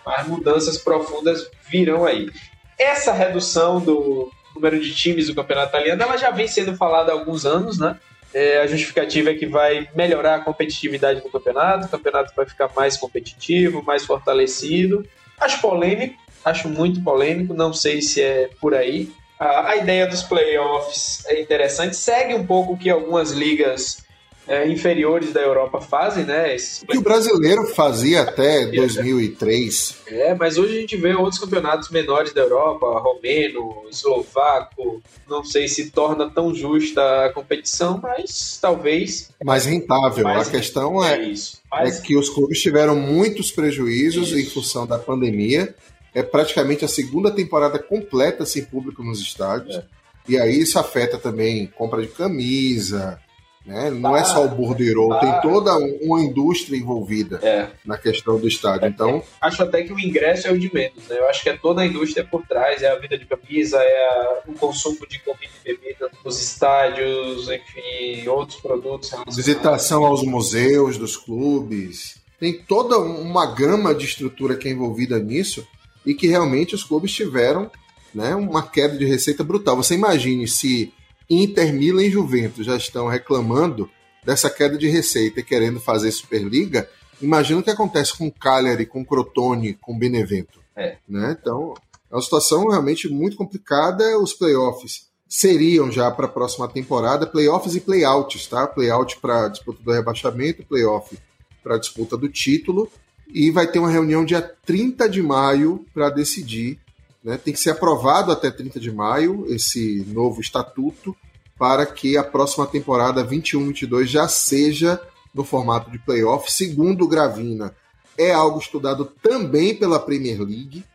[0.06, 2.30] As mudanças profundas virão aí.
[2.78, 7.16] Essa redução do número de times do campeonato italiano ela já vem sendo falada há
[7.16, 7.98] alguns anos, né?
[8.36, 12.70] É, a justificativa é que vai melhorar a competitividade do campeonato, o campeonato vai ficar
[12.76, 15.08] mais competitivo, mais fortalecido.
[15.40, 19.10] Acho polêmico, acho muito polêmico, não sei se é por aí.
[19.40, 24.05] A, a ideia dos playoffs é interessante, segue um pouco o que algumas ligas
[24.48, 26.54] é, inferiores da Europa fazem, né?
[26.54, 26.84] Esses...
[26.84, 29.98] Que o brasileiro fazia até 2003.
[30.08, 35.02] É, mas hoje a gente vê outros campeonatos menores da Europa, romeno, eslovaco.
[35.28, 39.30] Não sei se torna tão justa a competição, mas talvez.
[39.44, 40.24] Mais rentável.
[40.24, 41.60] Mais a questão é, é, isso.
[41.70, 42.00] Mas...
[42.00, 44.40] é que os clubes tiveram muitos prejuízos isso.
[44.40, 45.74] em função da pandemia.
[46.14, 49.76] É praticamente a segunda temporada completa sem público nos estádios.
[49.76, 49.84] É.
[50.28, 53.20] E aí isso afeta também compra de camisa,
[53.66, 53.90] né?
[53.90, 55.20] Não tá, é só o borderou, tá.
[55.20, 57.70] tem toda uma indústria envolvida é.
[57.84, 58.88] na questão do estádio.
[58.88, 61.08] Então, acho até que o ingresso é o de menos.
[61.08, 61.18] Né?
[61.18, 64.08] Eu acho que é toda a indústria por trás, é a vida de camisa, é
[64.08, 69.12] a, o consumo de comida e bebida nos estádios, enfim, outros produtos.
[69.36, 72.24] Visitação aos museus dos clubes.
[72.40, 75.66] Tem toda uma gama de estrutura que é envolvida nisso
[76.06, 77.72] e que realmente os clubes tiveram
[78.14, 79.76] né, uma queda de receita brutal.
[79.76, 80.94] Você imagine se
[81.30, 83.90] Inter, Milan e Juventus já estão reclamando
[84.24, 86.90] dessa queda de receita e querendo fazer Superliga,
[87.22, 90.60] imagina o que acontece com Cagliari, com Crotone, com Benevento.
[90.76, 90.98] É.
[91.08, 91.38] Né?
[91.40, 91.74] Então,
[92.12, 94.18] é uma situação realmente muito complicada.
[94.20, 98.68] Os playoffs seriam já para a próxima temporada playoffs e playouts, tá?
[98.68, 101.18] Playout para disputa do rebaixamento, playoff
[101.64, 102.90] para disputa do título.
[103.28, 106.80] E vai ter uma reunião dia 30 de maio para decidir
[107.26, 107.38] né?
[107.38, 111.18] Tem que ser aprovado até 30 de maio esse novo estatuto
[111.58, 115.02] para que a próxima temporada 21-22 já seja
[115.34, 116.52] no formato de playoff.
[116.52, 117.76] Segundo Gravina,
[118.16, 120.86] é algo estudado também pela Premier League,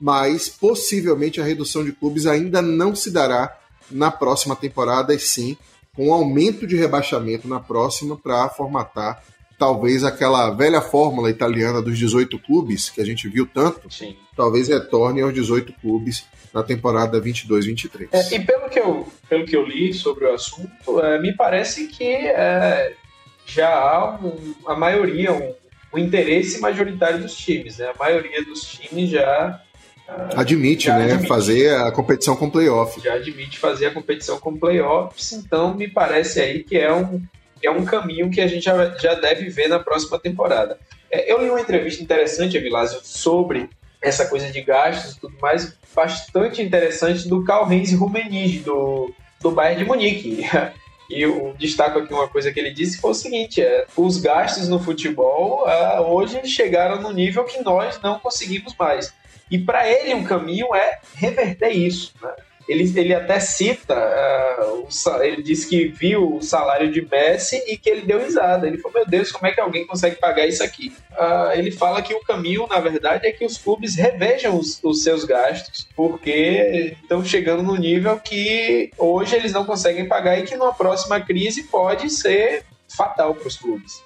[0.00, 3.56] mas possivelmente a redução de clubes ainda não se dará
[3.88, 5.56] na próxima temporada, e sim
[5.94, 9.22] com aumento de rebaixamento na próxima para formatar
[9.58, 14.16] talvez aquela velha fórmula italiana dos 18 clubes, que a gente viu tanto, Sim.
[14.36, 18.08] talvez retorne aos 18 clubes na temporada 22-23.
[18.12, 21.86] É, e pelo que, eu, pelo que eu li sobre o assunto, é, me parece
[21.88, 22.94] que é,
[23.46, 25.54] já há um, a maioria, um,
[25.94, 27.78] um, interesse majoritário dos times.
[27.78, 27.90] Né?
[27.94, 29.60] A maioria dos times já
[30.36, 31.12] Admite, né?
[31.12, 31.28] Admite.
[31.28, 33.00] Fazer a competição com playoff.
[33.00, 37.20] Já admite fazer a competição com playoffs, então me parece aí que é um,
[37.62, 40.78] é um caminho que a gente já, já deve ver na próxima temporada.
[41.10, 43.68] É, eu li uma entrevista interessante, Avilásio, sobre
[44.00, 49.82] essa coisa de gastos e tudo mais, bastante interessante do Karl-Heinz Rummenigge, do, do Bayern
[49.82, 50.44] de Munique.
[51.08, 54.68] E eu destaco aqui uma coisa que ele disse, foi o seguinte, é, os gastos
[54.68, 59.14] no futebol uh, hoje chegaram no nível que nós não conseguimos mais.
[59.48, 62.12] E para ele um caminho é reverter isso.
[62.20, 62.34] Né?
[62.68, 67.76] Ele, ele até cita, uh, o, ele disse que viu o salário de Messi e
[67.76, 68.66] que ele deu risada.
[68.66, 70.92] Ele falou: Meu Deus, como é que alguém consegue pagar isso aqui?
[71.12, 75.02] Uh, ele fala que o caminho, na verdade, é que os clubes revejam os, os
[75.02, 80.56] seus gastos, porque estão chegando no nível que hoje eles não conseguem pagar e que
[80.56, 84.02] numa próxima crise pode ser fatal para os clubes.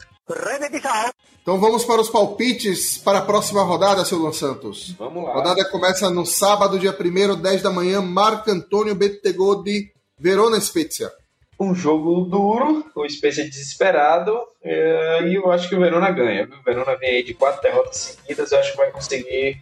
[1.42, 4.94] Então vamos para os palpites para a próxima rodada, seu Luan Santos.
[4.98, 5.30] Vamos lá.
[5.30, 11.10] A rodada começa no sábado, dia 1 10 da manhã, Marco Antônio Bettegodi, Verona Spezia.
[11.58, 16.48] Um jogo duro, o Spezia desesperado, é, e eu acho que o Verona ganha.
[16.48, 19.60] O Verona vem aí de quatro derrotas seguidas, eu acho que vai conseguir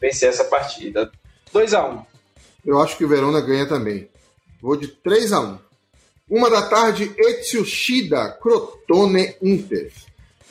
[0.00, 1.10] vencer essa partida.
[1.52, 2.02] 2 a 1 um.
[2.64, 4.08] Eu acho que o Verona ganha também.
[4.60, 5.71] Vou de 3 a 1
[6.32, 9.92] uma da tarde, Ezio Shida, Crotone Inter.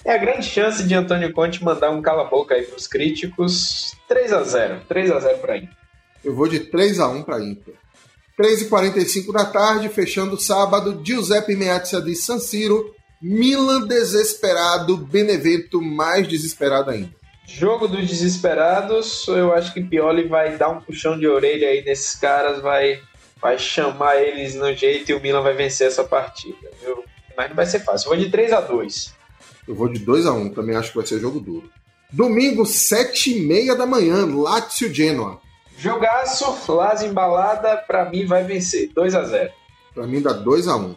[0.05, 3.95] É a grande chance de Antônio Conte mandar um cala-boca aí para os críticos.
[4.07, 5.75] 3 a 0 3 a 0 para Inter.
[6.23, 7.73] Eu vou de 3 a 1 para Inter.
[8.39, 16.27] 3h45 da tarde, fechando o sábado, Giuseppe Meazza de San Siro, Milan desesperado, Benevento mais
[16.27, 17.09] desesperado ainda.
[17.47, 22.15] Jogo dos desesperados, eu acho que Pioli vai dar um puxão de orelha aí nesses
[22.15, 22.99] caras, vai
[23.41, 27.03] vai chamar eles no jeito e o Milan vai vencer essa partida, viu?
[27.35, 28.05] Mas não vai ser fácil.
[28.05, 29.13] Eu vou de 3 a 2
[29.67, 31.69] Eu vou de 2 a 1 também acho que vai ser jogo duro.
[32.11, 35.39] Domingo, 7 e meia da manhã, Lazio Genoa.
[35.77, 38.89] Jogaço, Lazio embalada, pra mim vai vencer.
[38.93, 39.51] 2 a 0
[39.93, 40.95] Pra mim dá 2 a 1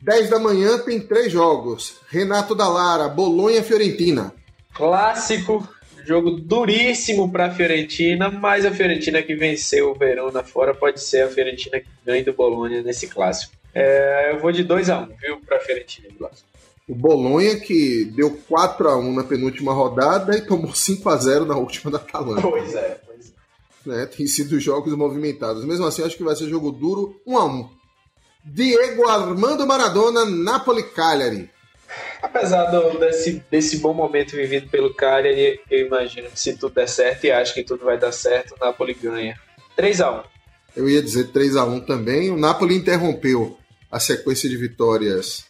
[0.00, 1.96] 10 da manhã tem três jogos.
[2.10, 4.34] Renato Dallara, Bolonha Fiorentina.
[4.74, 5.66] Clássico,
[6.04, 11.22] Jogo duríssimo para a Fiorentina, mas a Fiorentina que venceu o Verona fora pode ser
[11.22, 13.54] a Fiorentina que ganha do Bolonha nesse clássico.
[13.74, 16.08] É, eu vou de 2 a 1 um, viu, para a Fiorentina.
[16.86, 21.46] O Bolonha que deu 4 a 1 na penúltima rodada e tomou 5 a 0
[21.46, 22.42] na última da Atalanta.
[22.42, 23.32] Pois é, pois
[23.86, 23.88] é.
[23.88, 25.64] Né, tem sido jogos movimentados.
[25.64, 27.68] Mesmo assim, acho que vai ser jogo duro, 1 a 1
[28.44, 31.50] Diego Armando Maradona, Napoli Cagliari.
[32.24, 36.88] Apesar do, desse, desse bom momento vivido pelo Cagliari, eu imagino que se tudo der
[36.88, 39.38] certo, e acho que tudo vai dar certo, o Napoli ganha.
[39.76, 40.24] 3x1.
[40.74, 42.30] Eu ia dizer 3 a 1 também.
[42.30, 43.58] O Napoli interrompeu
[43.90, 45.44] a sequência de vitórias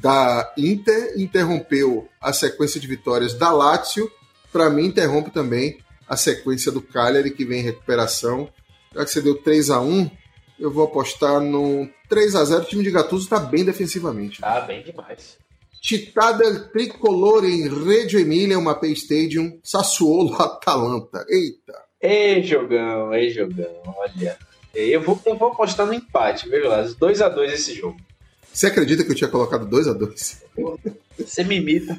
[0.00, 4.10] da Inter, interrompeu a sequência de vitórias da Lazio.
[4.50, 8.48] Para mim, interrompe também a sequência do Cagliari, que vem em recuperação.
[8.94, 10.10] Já que você deu 3 a 1
[10.58, 14.40] eu vou apostar no 3 a 0 O time de Gattuso está bem defensivamente.
[14.40, 15.36] Tá bem demais.
[15.80, 21.24] Città del Tricolore em Reggio Emilia, uma Pay Stadium, Sassuolo, Atalanta.
[21.28, 21.84] Eita!
[22.00, 24.36] Ei, jogão, ei, jogão, olha.
[24.74, 26.96] Eu vou, eu vou apostar no empate, viu, Lázaro?
[26.96, 27.96] 2x2 esse jogo.
[28.52, 30.42] Você acredita que eu tinha colocado 2x2?
[31.18, 31.98] Você me imita.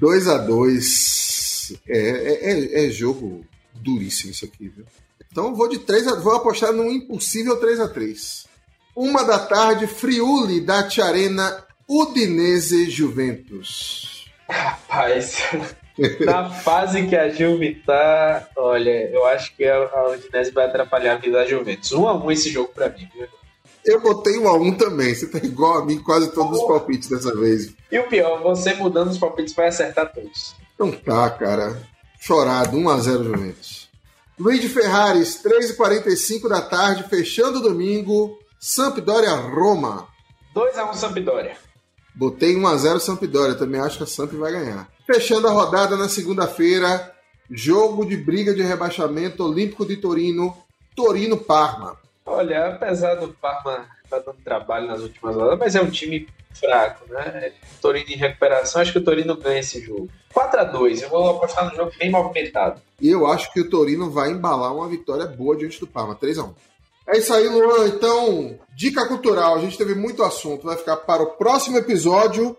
[0.00, 1.78] 2x2.
[1.88, 4.84] É, é, é, é, jogo duríssimo isso aqui, viu?
[5.30, 8.46] Então vou de 3 a, vou apostar no impossível 3 x 3
[8.94, 14.28] Uma da tarde, Friuli da Arena Udinese Juventus.
[14.48, 15.38] Rapaz,
[16.24, 21.18] na fase que a Juve tá, olha, eu acho que a Udinese vai atrapalhar a
[21.18, 21.92] vida da Juventus.
[21.92, 23.28] Um a um esse jogo pra mim, viu?
[23.84, 25.14] Eu botei um a um também.
[25.14, 26.62] Você tá igual a mim quase todos oh.
[26.62, 27.72] os palpites dessa vez.
[27.90, 30.56] E o pior, você mudando os palpites vai acertar todos.
[30.74, 31.80] Então tá, cara.
[32.20, 33.88] Chorado, 1 a 0 Juventus.
[34.36, 38.36] Luiz de Ferrares, 3h45 da tarde, fechando o domingo.
[38.58, 40.08] Sampdoria Roma.
[40.54, 41.65] 2x1 Sampdoria.
[42.16, 44.88] Botei 1x0 Sampdoria, também acho que a Samp vai ganhar.
[45.06, 47.12] Fechando a rodada na segunda-feira,
[47.50, 50.56] jogo de briga de rebaixamento Olímpico de Torino,
[50.94, 51.98] Torino-Parma.
[52.24, 56.26] Olha, apesar do Parma estar tá dando trabalho nas últimas rodadas, mas é um time
[56.54, 57.52] fraco, né?
[57.82, 60.08] Torino em recuperação, acho que o Torino ganha esse jogo.
[60.32, 62.80] 4 a 2 eu vou apostar no jogo bem movimentado.
[62.98, 66.38] E eu acho que o Torino vai embalar uma vitória boa diante do Parma, 3
[66.38, 66.54] a 1
[67.08, 67.88] é isso aí, Luan.
[67.88, 69.56] Então, dica cultural.
[69.56, 70.66] A gente teve muito assunto.
[70.66, 72.56] Vai ficar para o próximo episódio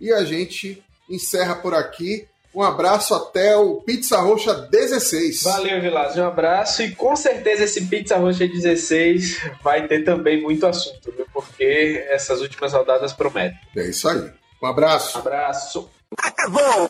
[0.00, 2.26] e a gente encerra por aqui.
[2.52, 5.44] Um abraço até o Pizza Roxa 16.
[5.44, 6.16] Valeu, Vilas.
[6.16, 6.82] Um abraço.
[6.82, 11.26] E com certeza esse Pizza Roxa 16 vai ter também muito assunto, viu?
[11.32, 13.58] Porque essas últimas rodadas prometem.
[13.76, 14.30] É isso aí.
[14.60, 15.18] Um abraço.
[15.18, 15.90] Um abraço.
[16.18, 16.88] Acabou!